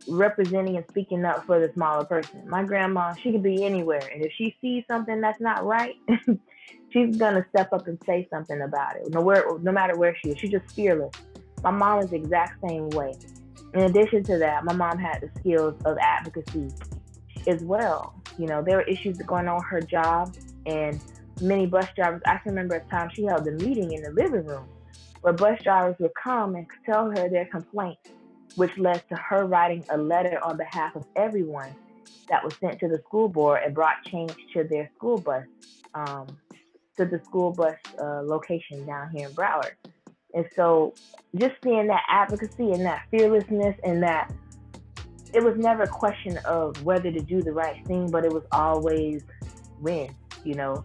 [0.08, 2.48] representing and speaking up for the smaller person.
[2.48, 5.94] My grandma, she could be anywhere, and if she sees something that's not right,
[6.90, 9.10] she's gonna step up and say something about it.
[9.10, 11.12] No, where, no matter where she is, she's just fearless.
[11.62, 13.14] My mom is the exact same way.
[13.74, 16.72] In addition to that, my mom had the skills of advocacy
[17.46, 18.14] as well.
[18.38, 20.34] You know, there were issues going on her job,
[20.66, 21.00] and
[21.40, 22.22] many bus drivers.
[22.26, 24.68] I can remember a time she held a meeting in the living room
[25.20, 28.10] where bus drivers would come and tell her their complaints,
[28.54, 31.74] which led to her writing a letter on behalf of everyone
[32.28, 35.44] that was sent to the school board and brought change to their school bus,
[35.94, 36.26] um,
[36.96, 39.72] to the school bus uh, location down here in Broward.
[40.34, 40.94] And so
[41.36, 44.32] just seeing that advocacy and that fearlessness and that
[45.32, 48.44] it was never a question of whether to do the right thing, but it was
[48.52, 49.22] always
[49.80, 50.84] when, you know.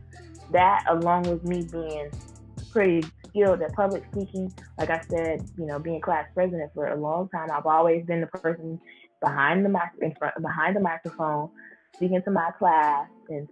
[0.52, 2.12] That along with me being
[2.72, 6.96] pretty skilled at public speaking, like I said, you know, being class president for a
[6.96, 8.80] long time, I've always been the person
[9.22, 11.50] behind the mic in front behind the microphone,
[11.96, 13.48] speaking to my class and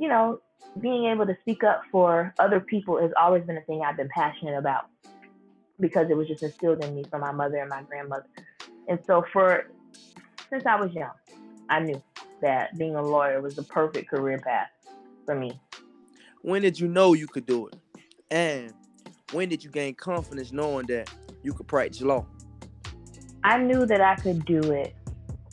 [0.00, 0.40] you know,
[0.80, 4.08] being able to speak up for other people has always been a thing I've been
[4.08, 4.86] passionate about
[5.78, 8.26] because it was just instilled in me from my mother and my grandmother.
[8.88, 9.66] And so for
[10.48, 11.12] since I was young,
[11.68, 12.02] I knew
[12.40, 14.68] that being a lawyer was the perfect career path
[15.26, 15.60] for me.
[16.42, 17.76] When did you know you could do it?
[18.30, 18.72] And
[19.32, 21.10] when did you gain confidence knowing that
[21.42, 22.26] you could practice law?
[23.44, 24.94] I knew that I could do it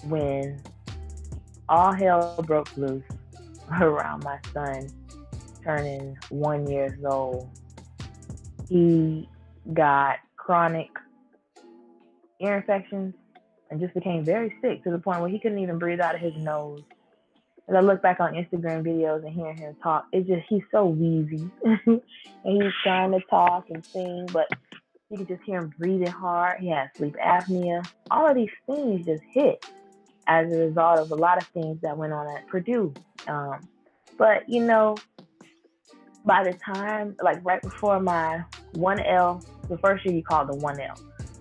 [0.03, 0.61] when
[1.69, 3.03] all hell broke loose
[3.81, 4.89] around my son
[5.63, 7.49] turning one years old.
[8.69, 9.29] He
[9.73, 10.89] got chronic
[12.39, 13.13] ear infections
[13.69, 16.21] and just became very sick to the point where he couldn't even breathe out of
[16.21, 16.81] his nose.
[17.69, 20.85] As I look back on Instagram videos and hearing him talk, it's just he's so
[20.85, 21.49] wheezy.
[21.65, 22.01] and
[22.43, 24.47] he's trying to talk and sing, but
[25.09, 26.59] you can just hear him breathing hard.
[26.61, 27.85] He has sleep apnea.
[28.09, 29.65] All of these things just hit
[30.27, 32.93] as a result of a lot of things that went on at Purdue.
[33.27, 33.67] Um,
[34.17, 34.95] but you know,
[36.25, 38.43] by the time, like right before my
[38.75, 40.97] 1L, the first year you called the 1L.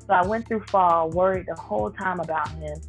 [0.06, 2.80] So I went through fall, worried the whole time about him,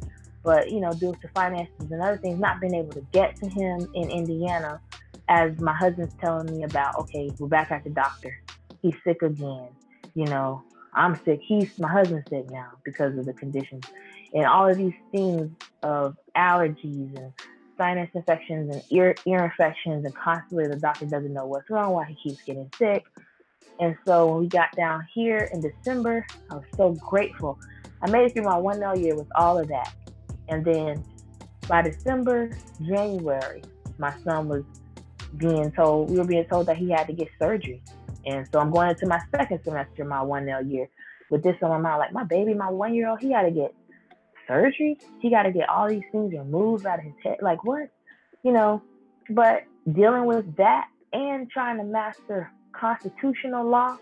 [0.44, 3.48] but you know, due to finances and other things, not being able to get to
[3.48, 4.80] him in Indiana,
[5.28, 8.34] as my husband's telling me about, okay, we're back at the doctor.
[8.80, 9.68] He's sick again.
[10.14, 10.62] You know,
[10.94, 11.40] I'm sick.
[11.46, 13.84] He's my husband's sick now because of the conditions.
[14.32, 15.50] And all of these things
[15.82, 17.32] of allergies and
[17.76, 22.04] sinus infections and ear ear infections and constantly the doctor doesn't know what's wrong, why
[22.04, 23.04] he keeps getting sick.
[23.78, 27.58] And so when we got down here in December, I was so grateful.
[28.02, 29.88] I made it through my 1L year with all of that.
[30.48, 31.04] And then
[31.68, 33.62] by December, January,
[33.98, 34.64] my son was
[35.36, 37.82] being told, we were being told that he had to get surgery.
[38.26, 40.88] And so I'm going into my second semester, my 1L year,
[41.30, 41.98] with this on my mind.
[41.98, 43.74] Like, my baby, my one year old, he got to get
[44.46, 44.98] surgery.
[45.20, 47.38] He got to get all these things removed out of his head.
[47.42, 47.90] Like, what?
[48.42, 48.82] You know,
[49.30, 53.98] but dealing with that and trying to master constitutional law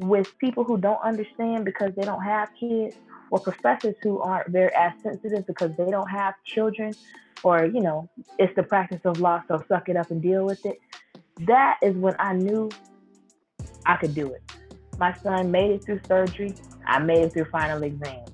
[0.00, 2.96] with people who don't understand because they don't have kids
[3.30, 6.94] or professors who aren't very as sensitive because they don't have children
[7.42, 8.08] or you know
[8.38, 10.80] it's the practice of law so suck it up and deal with it.
[11.40, 12.70] That is when i knew
[13.86, 14.42] i could do it.
[14.98, 16.56] My son made it through surgery.
[16.86, 18.30] I made it through final exams.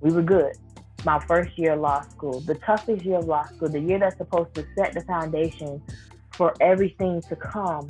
[0.00, 0.52] We were good.
[1.04, 4.18] My first year of law school the toughest year of law school the year that's
[4.18, 5.82] supposed to set the foundation
[6.32, 7.86] for everything to come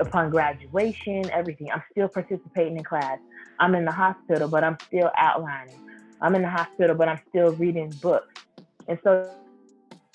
[0.00, 1.70] upon graduation, everything.
[1.70, 3.18] I'm still participating in class.
[3.58, 5.78] I'm in the hospital, but I'm still outlining.
[6.20, 8.44] I'm in the hospital, but I'm still reading books.
[8.88, 9.30] And so,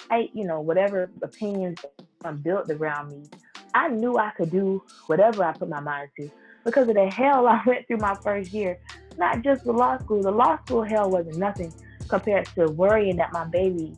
[0.10, 1.80] I, you know, whatever opinions
[2.24, 3.24] I'm built around me,
[3.74, 6.30] I knew I could do whatever I put my mind to
[6.66, 8.80] because of the hell I went through my first year.
[9.18, 10.22] Not just the law school.
[10.22, 11.74] The law school hell wasn't nothing
[12.08, 13.96] compared to worrying that my baby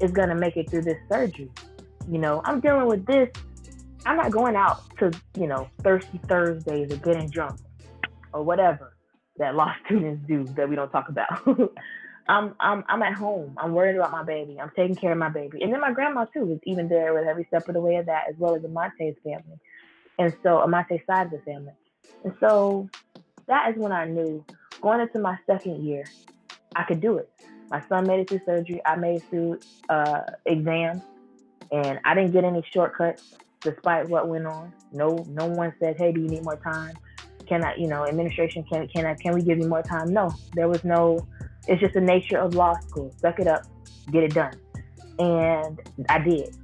[0.00, 1.50] is gonna make it through this surgery.
[2.08, 3.30] You know, I'm dealing with this
[4.06, 7.58] I'm not going out to, you know, thirsty Thursdays or getting drunk
[8.34, 8.96] or whatever
[9.38, 11.28] that law students do that we don't talk about.
[12.28, 13.56] I'm I'm I'm at home.
[13.58, 14.58] I'm worried about my baby.
[14.60, 15.62] I'm taking care of my baby.
[15.62, 18.06] And then my grandma too is even there with every step of the way of
[18.06, 19.60] that, as well as Amonte's family.
[20.18, 21.74] And so Amonte's side of the family.
[22.24, 22.90] And so
[23.48, 24.44] that is when I knew
[24.82, 26.04] going into my second year,
[26.76, 27.30] I could do it.
[27.70, 28.82] My son made it through surgery.
[28.86, 29.60] I made it through
[29.90, 31.02] uh, exams,
[31.72, 34.72] and I didn't get any shortcuts despite what went on.
[34.92, 36.94] No, no one said, "Hey, do you need more time?
[37.46, 40.32] Can I, you know, administration can can I can we give you more time?" No,
[40.54, 41.26] there was no.
[41.66, 43.12] It's just the nature of law school.
[43.20, 43.62] Suck it up,
[44.10, 44.54] get it done,
[45.18, 46.54] and I did.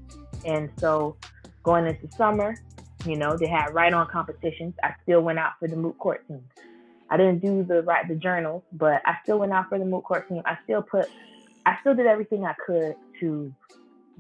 [0.45, 1.17] And so,
[1.63, 2.55] going into summer,
[3.07, 4.75] you know, they had write-on competitions.
[4.83, 6.45] I still went out for the moot court team.
[7.09, 10.05] I didn't do the write the journals, but I still went out for the moot
[10.05, 10.43] court team.
[10.45, 11.09] I still put,
[11.67, 13.53] I still did everything I could to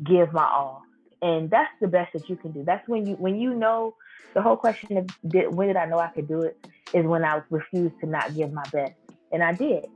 [0.02, 0.84] give my all
[1.22, 2.64] and that's the best that you can do.
[2.64, 3.94] That's when you when you know
[4.34, 7.24] the whole question of did, when did I know I could do it is when
[7.24, 8.94] I refused to not give my best,
[9.32, 9.86] and I did.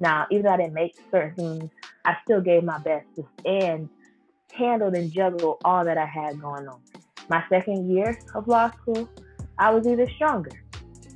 [0.00, 1.70] Now, even though I didn't make certain things,
[2.04, 3.06] I still gave my best,
[3.44, 3.88] and
[4.52, 6.80] handled and juggled all that I had going on.
[7.28, 9.08] My second year of law school,
[9.58, 10.50] I was even stronger.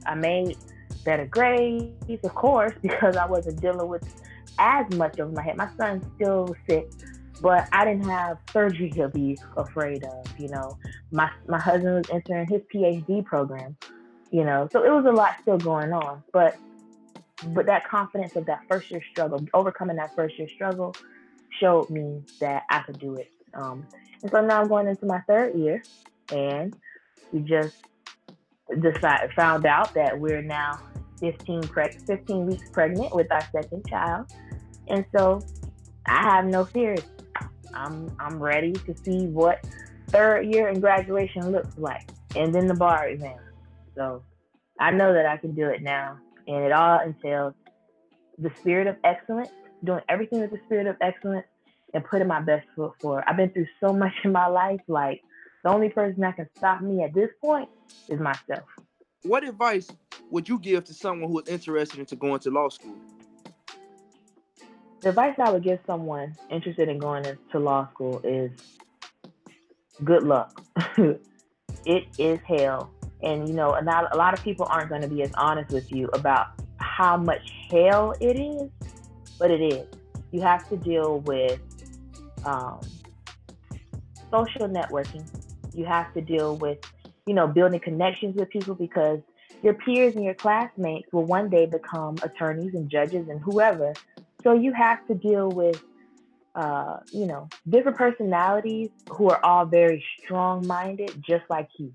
[0.06, 0.56] I made
[1.04, 4.04] better grades, of course, because I wasn't dealing with
[4.58, 5.56] as much over my head.
[5.56, 6.88] My son's still sick,
[7.40, 10.26] but I didn't have surgery to be afraid of.
[10.38, 10.78] You know,
[11.10, 13.76] my my husband was entering his PhD program.
[14.30, 16.56] You know, so it was a lot still going on, but
[17.48, 20.94] but that confidence of that first year struggle, overcoming that first year struggle,
[21.60, 23.30] showed me that I could do it.
[23.54, 23.86] Um,
[24.22, 25.82] and so now I'm going into my third year,
[26.32, 26.74] and
[27.32, 27.76] we just
[28.80, 30.80] decided found out that we're now
[31.20, 34.32] 15 preg- 15 weeks pregnant with our second child,
[34.88, 35.40] and so
[36.06, 37.02] I have no fears.
[37.76, 39.60] I'm I'm ready to see what
[40.12, 43.38] third year and graduation looks like, and then the bar exam.
[43.96, 44.22] So
[44.80, 47.54] I know that I can do it now, and it all entails
[48.38, 49.50] the spirit of excellence,
[49.84, 51.46] doing everything with the spirit of excellence,
[51.94, 53.24] and putting my best foot forward.
[53.26, 54.80] I've been through so much in my life.
[54.88, 55.22] Like
[55.64, 57.68] the only person that can stop me at this point
[58.08, 58.68] is myself.
[59.22, 59.88] What advice
[60.30, 62.96] would you give to someone who is interested into going to law school?
[65.00, 68.50] The advice I would give someone interested in going into law school is
[70.02, 70.62] good luck.
[71.86, 72.90] it is hell.
[73.22, 75.70] And you know, a lot, a lot of people aren't going to be as honest
[75.70, 78.70] with you about how much hell it is,
[79.38, 79.86] but it is.
[80.32, 81.60] You have to deal with
[82.44, 82.80] um,
[84.30, 85.26] social networking.
[85.74, 86.78] You have to deal with,
[87.26, 89.20] you know, building connections with people because
[89.62, 93.94] your peers and your classmates will one day become attorneys and judges and whoever.
[94.42, 95.82] So you have to deal with,
[96.54, 101.92] uh, you know, different personalities who are all very strong-minded, just like you.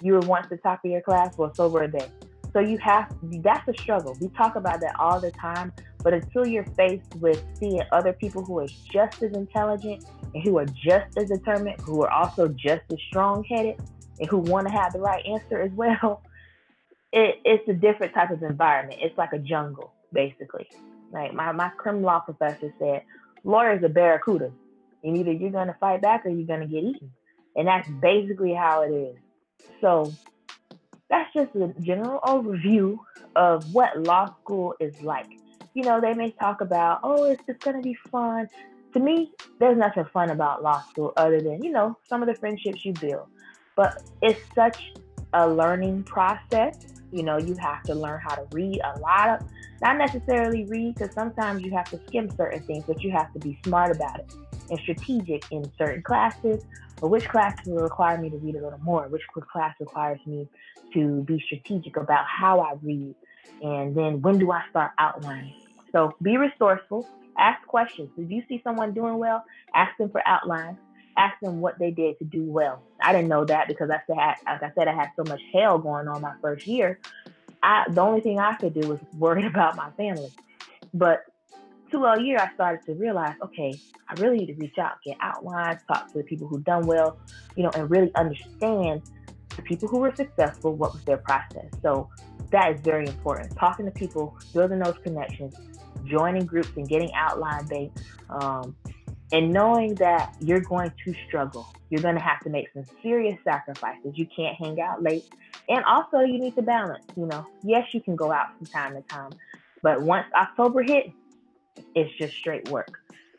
[0.00, 2.06] You were once the top of your class, well, so were they.
[2.52, 4.16] So you have that's a struggle.
[4.20, 8.44] We talk about that all the time, but until you're faced with seeing other people
[8.44, 10.04] who are just as intelligent
[10.34, 13.80] and who are just as determined, who are also just as strong-headed,
[14.20, 16.22] and who want to have the right answer as well,
[17.12, 19.00] it, it's a different type of environment.
[19.02, 20.68] It's like a jungle, basically.
[21.12, 23.02] Like my, my criminal law professor said,
[23.44, 24.52] lawyers are barracudas.
[25.04, 27.12] And either you're gonna fight back or you're gonna get eaten.
[27.54, 29.16] And that's basically how it is.
[29.80, 30.12] So
[31.10, 32.98] that's just a general overview
[33.36, 35.26] of what law school is like.
[35.74, 38.48] You know, they may talk about, oh, it's just gonna be fun.
[38.94, 42.34] To me, there's nothing fun about law school other than, you know, some of the
[42.34, 43.26] friendships you build.
[43.74, 44.92] But it's such
[45.32, 46.78] a learning process.
[47.10, 49.48] You know, you have to learn how to read a lot of,
[49.82, 53.38] not necessarily read, because sometimes you have to skim certain things, but you have to
[53.40, 54.34] be smart about it
[54.70, 56.64] and strategic in certain classes.
[57.00, 59.08] Or which classes will require me to read a little more?
[59.08, 59.22] Which
[59.52, 60.48] class requires me
[60.94, 63.14] to be strategic about how I read?
[63.60, 65.54] And then when do I start outlining?
[65.90, 67.06] So be resourceful,
[67.36, 68.08] ask questions.
[68.16, 70.78] If you see someone doing well, ask them for outlines
[71.16, 72.82] ask them what they did to do well.
[73.00, 75.78] I didn't know that because I said, like I said, I had so much hell
[75.78, 76.98] going on my first year.
[77.62, 80.30] I the only thing I could do was worry about my family.
[80.94, 81.24] But
[81.92, 85.80] 2L year, I started to realize, okay, I really need to reach out, get outlines,
[85.86, 87.18] talk to the people who've done well,
[87.56, 89.02] you know, and really understand
[89.56, 91.66] the people who were successful, what was their process.
[91.82, 92.08] So
[92.50, 93.56] that is very important.
[93.56, 95.54] Talking to people, building those connections,
[96.04, 97.92] joining groups and getting outline based
[98.30, 98.74] um,
[99.32, 101.66] and knowing that you're going to struggle.
[101.90, 104.12] You're going to have to make some serious sacrifices.
[104.14, 105.24] You can't hang out late.
[105.68, 107.02] And also, you need to balance.
[107.16, 109.30] You know, yes, you can go out from time to time,
[109.82, 111.06] but once October hit,
[111.94, 112.90] it's just straight work,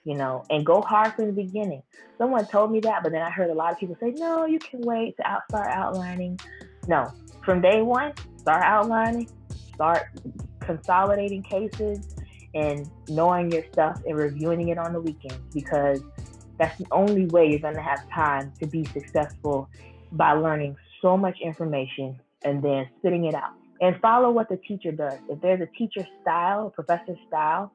[0.04, 1.84] you know, and go hard from the beginning.
[2.18, 4.60] Someone told me that, but then I heard a lot of people say, no, you
[4.60, 6.40] can wait to out- start outlining.
[6.88, 7.12] No,
[7.44, 9.28] from day one, start outlining,
[9.74, 10.04] start
[10.62, 12.00] consolidating cases,
[12.54, 16.02] and knowing your stuff and reviewing it on the weekends because
[16.60, 19.68] that's the only way you're going to have time to be successful
[20.12, 23.52] by learning so much information and then spitting it out.
[23.82, 25.20] And follow what the teacher does.
[25.30, 27.72] If there's a teacher style, a professor style,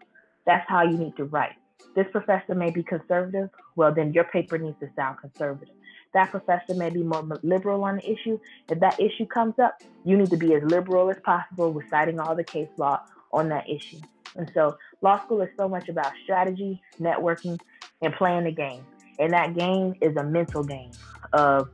[0.47, 1.57] that's how you need to write.
[1.95, 5.75] This professor may be conservative, well, then your paper needs to sound conservative.
[6.15, 8.39] That professor may be more liberal on the issue.
[8.71, 12.19] If that issue comes up, you need to be as liberal as possible with citing
[12.19, 13.03] all the case law
[13.33, 13.99] on that issue.
[14.37, 17.61] And so law school is so much about strategy, networking,
[18.01, 18.87] and playing the game.
[19.19, 20.93] And that game is a mental game
[21.35, 21.69] of,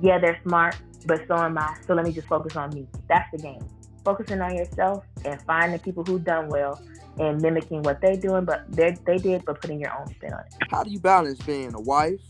[0.00, 0.76] yeah, they're smart,
[1.06, 1.76] but so am I.
[1.86, 2.86] So let me just focus on me.
[3.08, 3.64] That's the game.
[4.04, 6.80] Focusing on yourself and finding people who done well
[7.18, 10.40] and mimicking what they're doing, but they they did, but putting your own spin on
[10.40, 10.54] it.
[10.70, 12.20] How do you balance being a wife,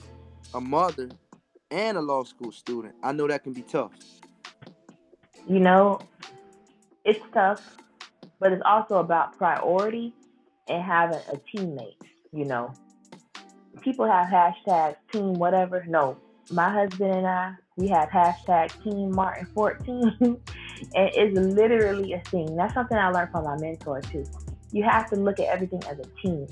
[0.52, 1.08] a mother,
[1.70, 2.94] and a law school student?
[3.02, 3.92] I know that can be tough.
[5.48, 6.00] You know,
[7.04, 7.76] it's tough
[8.44, 10.12] but it's also about priority
[10.68, 11.96] and having a teammate,
[12.30, 12.70] you know.
[13.80, 15.82] people have hashtags team whatever.
[15.88, 16.18] No,
[16.51, 20.16] my husband and I, we have hashtag team Martin 14.
[20.20, 20.40] and
[20.95, 22.55] it's literally a thing.
[22.57, 24.24] That's something I learned from my mentor too.
[24.72, 26.47] You have to look at everything as a team.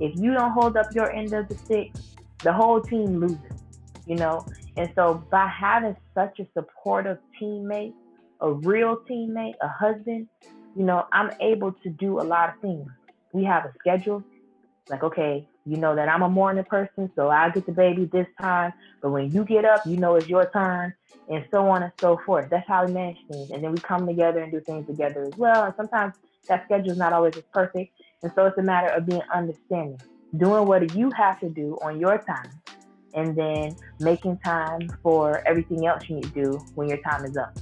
[0.00, 1.92] If you don't hold up your end of the stick,
[2.42, 3.38] the whole team loses,
[4.06, 4.46] you know?
[4.76, 7.94] And so by having such a supportive teammate,
[8.40, 10.28] a real teammate, a husband,
[10.76, 12.88] you know, I'm able to do a lot of things.
[13.32, 14.22] We have a schedule.
[14.88, 18.28] Like, okay, you know that I'm a morning person, so I get the baby this
[18.40, 18.72] time.
[19.02, 20.94] But when you get up, you know it's your turn,
[21.28, 22.48] and so on and so forth.
[22.50, 23.50] That's how we manage things.
[23.50, 25.64] And then we come together and do things together as well.
[25.64, 26.14] And sometimes
[26.48, 27.92] that schedule is not always as perfect.
[28.22, 30.00] And so it's a matter of being understanding,
[30.36, 32.50] doing what you have to do on your time,
[33.14, 37.36] and then making time for everything else you need to do when your time is
[37.36, 37.58] up.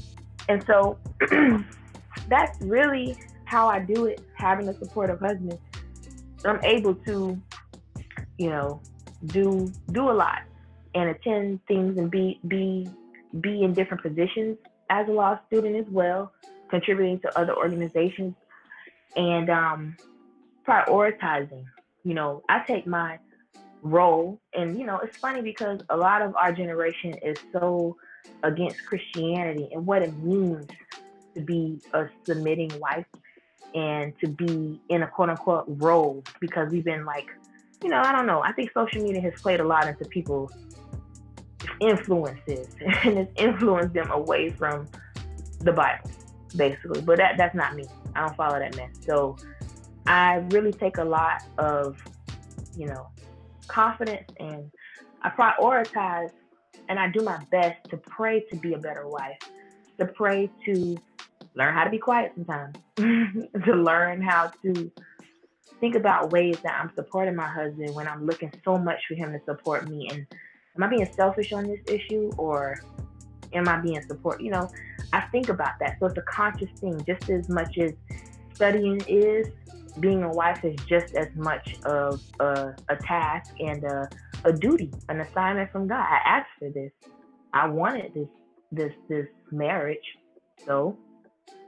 [0.48, 0.98] And so
[2.28, 5.59] that's really how I do it, having a supportive husband.
[6.44, 7.40] I'm able to
[8.39, 8.80] you know,
[9.26, 10.43] do do a lot
[10.95, 12.89] and attend things and be be
[13.41, 14.59] be in different positions
[14.91, 16.32] as a law student as well,
[16.68, 18.35] contributing to other organizations
[19.16, 19.97] and um,
[20.66, 21.64] prioritizing.
[22.05, 23.18] You know, I take my
[23.82, 27.97] role, and you know, it's funny because a lot of our generation is so
[28.43, 30.66] against Christianity and what it means
[31.35, 33.07] to be a submitting wife
[33.74, 37.26] and to be in a quote unquote role because we've been like
[37.85, 38.43] you know, I don't know.
[38.43, 40.51] I think social media has played a lot into people's
[41.80, 42.68] influences
[43.05, 44.89] and it's influenced them away from
[45.61, 46.11] the Bible,
[46.57, 47.03] basically.
[47.03, 47.85] But that that's not me.
[48.16, 48.89] I don't follow that mess.
[49.05, 49.37] So
[50.07, 52.03] I really take a lot of,
[52.74, 53.09] you know,
[53.68, 54.70] confidence and
[55.22, 56.30] I prioritize
[56.89, 59.39] and I do my best to pray to be a better wife,
[59.99, 60.97] to pray to
[61.55, 64.91] learn how to be quiet sometimes, to learn how to
[65.81, 69.33] think about ways that I'm supporting my husband when I'm looking so much for him
[69.33, 70.09] to support me.
[70.11, 70.27] And
[70.77, 72.81] am I being selfish on this issue or
[73.53, 74.41] am I being support?
[74.41, 74.70] You know,
[75.12, 75.99] I think about that.
[76.01, 77.93] So it's a conscious thing, just as much as
[78.55, 79.49] studying is.
[80.01, 84.09] Being a wife is just as much of a, a task and a,
[84.45, 86.01] a duty, an assignment from God.
[86.01, 86.91] I asked for this.
[87.53, 88.29] I wanted this
[88.72, 90.05] this this marriage,
[90.66, 90.99] so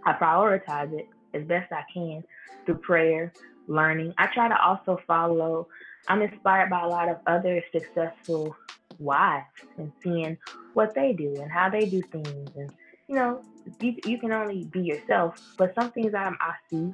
[0.05, 2.25] I prioritize it as best I can
[2.65, 3.33] through prayer,
[3.67, 4.15] learning.
[4.19, 5.69] I try to also follow,
[6.09, 8.57] I'm inspired by a lot of other successful
[8.99, 9.47] wives
[9.79, 10.39] and seeing
[10.75, 12.51] what they do and how they do things.
[12.57, 12.71] And,
[13.09, 13.43] you know,
[13.81, 16.93] you, you can only be yourself, but some things I, I see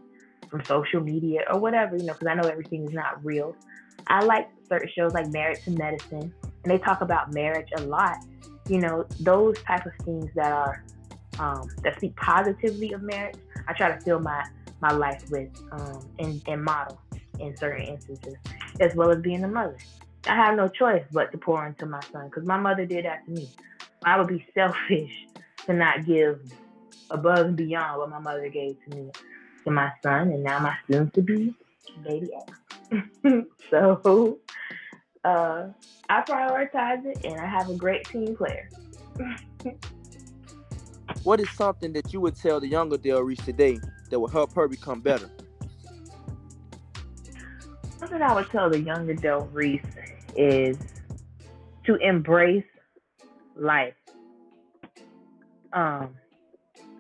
[0.48, 3.56] from social media or whatever, you know, because I know everything is not real.
[4.06, 8.16] I like certain shows like Married to Medicine, and they talk about marriage a lot.
[8.68, 10.84] You know, those type of things that are
[11.38, 13.36] um, that speak positively of marriage.
[13.68, 14.44] I try to fill my
[14.82, 17.00] my life with um, and, and model
[17.38, 18.34] in certain instances,
[18.80, 19.78] as well as being a mother.
[20.26, 23.24] I have no choice but to pour into my son because my mother did that
[23.24, 23.48] to me.
[24.04, 25.12] I would be selfish
[25.66, 26.40] to not give
[27.10, 29.10] above and beyond what my mother gave to me
[29.64, 31.54] to my son and now my soon to be
[32.04, 32.58] baby X.
[33.70, 34.38] so
[35.24, 35.68] uh,
[36.08, 38.68] I prioritize it and I have a great team player.
[41.22, 43.78] what is something that you would tell the younger Del today
[44.12, 45.30] that will help her become better?
[47.98, 49.80] Something I would tell the younger Del Reese
[50.36, 50.76] is
[51.86, 52.66] to embrace
[53.56, 53.94] life.
[55.72, 56.10] Um,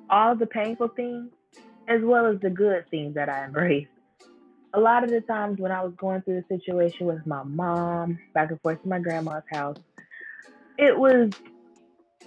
[0.08, 1.30] all the painful things
[1.86, 3.88] as well as the good things that I embrace.
[4.72, 8.18] A lot of the times when I was going through the situation with my mom,
[8.32, 9.76] back and forth to my grandma's house,
[10.78, 11.30] it was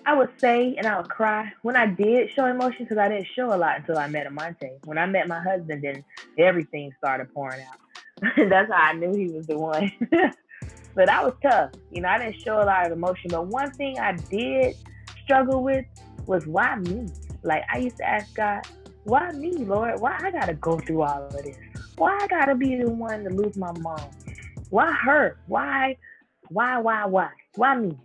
[0.05, 3.27] I would say and I would cry when I did show emotion because I didn't
[3.35, 4.69] show a lot until I met Amante.
[4.83, 6.03] When I met my husband, then
[6.37, 8.31] everything started pouring out.
[8.49, 9.91] That's how I knew he was the one.
[10.95, 11.71] but I was tough.
[11.91, 13.31] You know, I didn't show a lot of emotion.
[13.31, 14.75] But one thing I did
[15.23, 15.85] struggle with
[16.27, 17.07] was why me?
[17.43, 18.61] Like I used to ask God,
[19.05, 19.99] why me, Lord?
[19.99, 21.57] Why I gotta go through all of this?
[21.97, 24.09] Why I gotta be the one to lose my mom?
[24.69, 25.37] Why her?
[25.47, 25.97] Why?
[26.49, 26.77] Why?
[26.77, 27.05] Why?
[27.05, 27.29] Why?
[27.55, 27.97] Why me?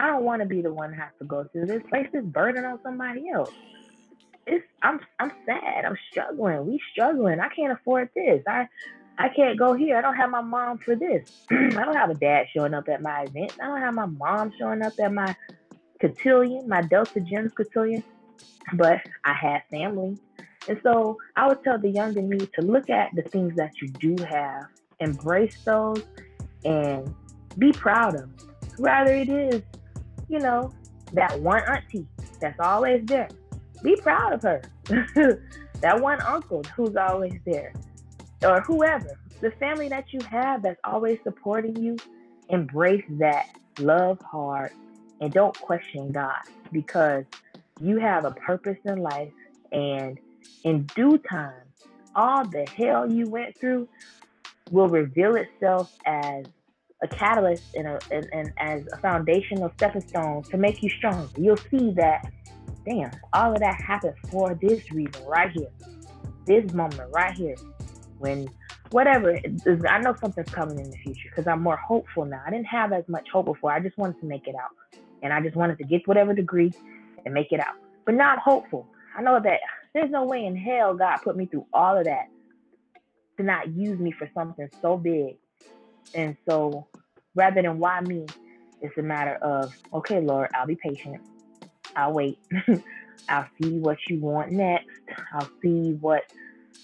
[0.00, 1.82] I don't want to be the one have to go through this.
[1.90, 3.50] Place this burden on somebody else.
[4.46, 5.84] It's I'm I'm sad.
[5.84, 6.66] I'm struggling.
[6.66, 7.38] We struggling.
[7.38, 8.42] I can't afford this.
[8.48, 8.66] I
[9.18, 9.98] I can't go here.
[9.98, 11.30] I don't have my mom for this.
[11.50, 13.52] I don't have a dad showing up at my event.
[13.62, 15.36] I don't have my mom showing up at my
[16.00, 18.02] cotillion, my Delta Gems cotillion.
[18.72, 20.16] But I have family.
[20.66, 23.88] And so I would tell the younger me to look at the things that you
[23.88, 26.02] do have, embrace those,
[26.64, 27.14] and
[27.58, 28.30] be proud of.
[28.78, 29.62] Rather it is
[30.30, 30.72] you know,
[31.12, 32.06] that one auntie
[32.40, 33.28] that's always there.
[33.82, 34.62] Be proud of her.
[35.80, 37.72] that one uncle who's always there.
[38.42, 39.18] Or whoever.
[39.40, 41.96] The family that you have that's always supporting you
[42.48, 43.46] embrace that,
[43.78, 44.72] love hard,
[45.20, 46.40] and don't question God
[46.72, 47.24] because
[47.80, 49.32] you have a purpose in life.
[49.72, 50.18] And
[50.64, 51.62] in due time,
[52.14, 53.88] all the hell you went through
[54.70, 56.44] will reveal itself as
[57.02, 61.28] a catalyst and, a, and, and as a foundational stepping stone to make you stronger.
[61.36, 62.30] You'll see that,
[62.84, 65.70] damn, all of that happened for this reason right here,
[66.46, 67.56] this moment right here.
[68.18, 68.48] When
[68.90, 69.38] whatever,
[69.88, 72.42] I know something's coming in the future because I'm more hopeful now.
[72.46, 73.72] I didn't have as much hope before.
[73.72, 74.70] I just wanted to make it out.
[75.22, 76.72] And I just wanted to get whatever degree
[77.24, 77.74] and make it out.
[78.04, 78.86] But now I'm hopeful.
[79.16, 79.60] I know that
[79.94, 82.28] there's no way in hell God put me through all of that
[83.36, 85.36] to not use me for something so big.
[86.14, 86.86] And so
[87.34, 88.26] rather than why me,
[88.80, 91.20] it's a matter of, okay, Lord, I'll be patient.
[91.96, 92.38] I'll wait.
[93.28, 94.88] I'll see what you want next.
[95.32, 96.22] I'll see what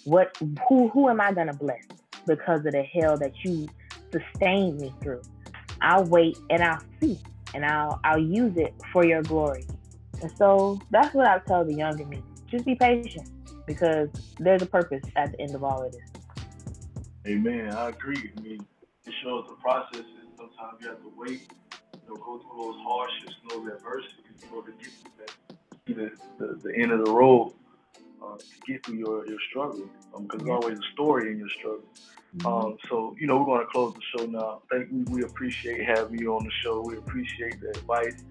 [0.04, 0.36] what
[0.68, 1.82] who who am I gonna bless
[2.26, 3.66] because of the hell that you
[4.12, 5.22] sustained me through.
[5.80, 7.18] I'll wait and I'll see
[7.54, 9.66] and I'll I'll use it for your glory.
[10.22, 12.22] And so that's what I tell the younger me.
[12.50, 13.28] Just be patient
[13.66, 14.08] because
[14.38, 16.00] there's a purpose at the end of all of this.
[17.26, 17.70] Amen.
[17.70, 18.30] I agree.
[18.36, 18.66] I mean,
[19.06, 21.50] it shows the process is sometimes you have to wait,
[21.94, 26.16] you know, go through those hardships and those adversities in order to get to that,
[26.38, 27.52] the, the, the end of the road
[28.22, 29.88] uh, to get through your, your struggle.
[30.12, 31.84] Because um, there's always a story in your struggle.
[32.38, 32.46] Mm-hmm.
[32.46, 34.62] Um, so, you know, we're going to close the show now.
[34.70, 36.82] Thank we, we appreciate having you on the show.
[36.82, 38.24] We appreciate the advice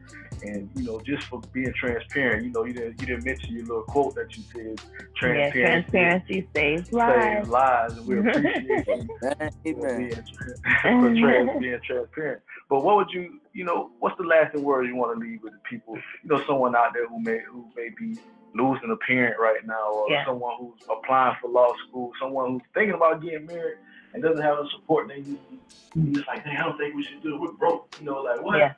[0.43, 2.45] and you know just for being transparent.
[2.45, 4.81] You know, you didn't you didn't mention your little quote that you said.
[5.15, 7.23] Transparency, yeah, transparency saves lives.
[7.23, 8.83] Saves lives, and we appreciate you
[9.63, 12.41] being, being, being transparent.
[12.69, 15.53] But what would you, you know, what's the lasting word you want to leave with
[15.53, 15.95] the people?
[15.95, 18.19] You know, someone out there who may who may be
[18.55, 20.25] losing a parent right now, or yeah.
[20.25, 23.77] someone who's applying for law school, someone who's thinking about getting married
[24.13, 25.39] and doesn't have the support they need.
[26.17, 27.41] It's like, hey, I don't think we should do it.
[27.41, 27.93] We're broke.
[27.99, 28.57] You know, like what?
[28.57, 28.73] Yeah.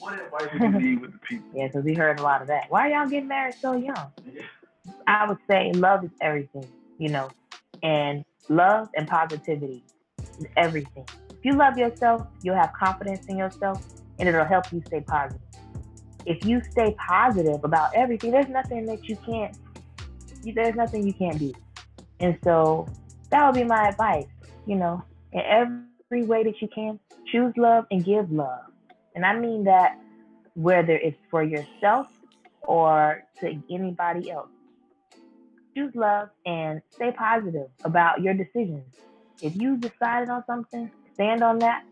[0.00, 1.50] What advice would you leave with the people?
[1.54, 2.66] Yeah, because we heard a lot of that.
[2.68, 4.12] Why are y'all getting married so young?
[4.24, 4.42] Yeah.
[5.06, 6.66] I would say love is everything,
[6.98, 7.30] you know,
[7.82, 9.82] and love and positivity
[10.38, 11.06] is everything.
[11.30, 13.82] If you love yourself, you'll have confidence in yourself,
[14.18, 15.40] and it'll help you stay positive.
[16.26, 19.56] If you stay positive about everything, there's nothing that you can't.
[20.54, 21.52] There's nothing you can't do,
[22.20, 22.86] and so
[23.30, 24.26] that would be my advice.
[24.66, 26.98] You know, in every way that you can,
[27.30, 28.64] choose love and give love
[29.14, 29.98] and I mean that
[30.54, 32.08] whether it's for yourself
[32.62, 34.48] or to anybody else.
[35.76, 38.84] Choose love and stay positive about your decisions.
[39.42, 41.84] If you decided on something, stand on that,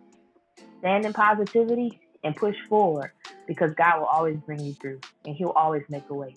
[0.79, 3.11] stand in positivity, and push forward
[3.47, 6.37] because God will always bring you through and He'll always make a way.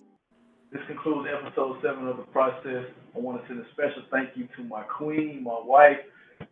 [0.71, 2.85] This concludes episode seven of the process.
[3.15, 5.99] I want to send a special thank you to my queen, my wife,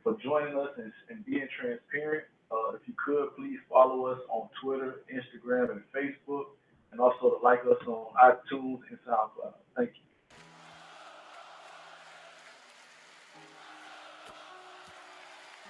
[0.04, 2.24] for joining us and, and being transparent.
[2.54, 6.54] Uh, if you could, please follow us on Twitter, Instagram, and Facebook,
[6.92, 9.58] and also to like us on iTunes and SoundCloud.
[9.76, 10.06] Thank you.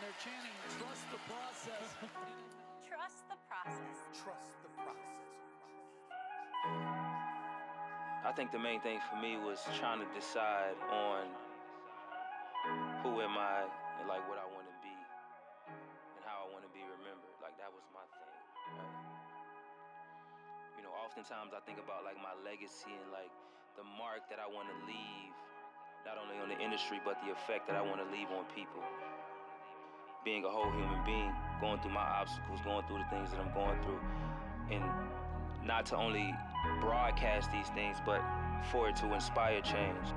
[0.02, 1.88] They're chanting, trust the process.
[2.84, 3.98] trust the process.
[4.12, 5.24] Trust the process.
[8.26, 11.28] I think the main thing for me was trying to decide on
[13.04, 13.64] who am I
[14.00, 14.53] and like what I want
[21.04, 23.28] oftentimes I think about like my legacy and like
[23.76, 25.36] the mark that I want to leave,
[26.08, 28.80] not only on the industry, but the effect that I want to leave on people.
[30.24, 33.52] Being a whole human being, going through my obstacles, going through the things that I'm
[33.52, 34.00] going through,
[34.72, 34.84] and
[35.68, 36.32] not to only
[36.80, 38.24] broadcast these things, but
[38.72, 40.08] for it to inspire change.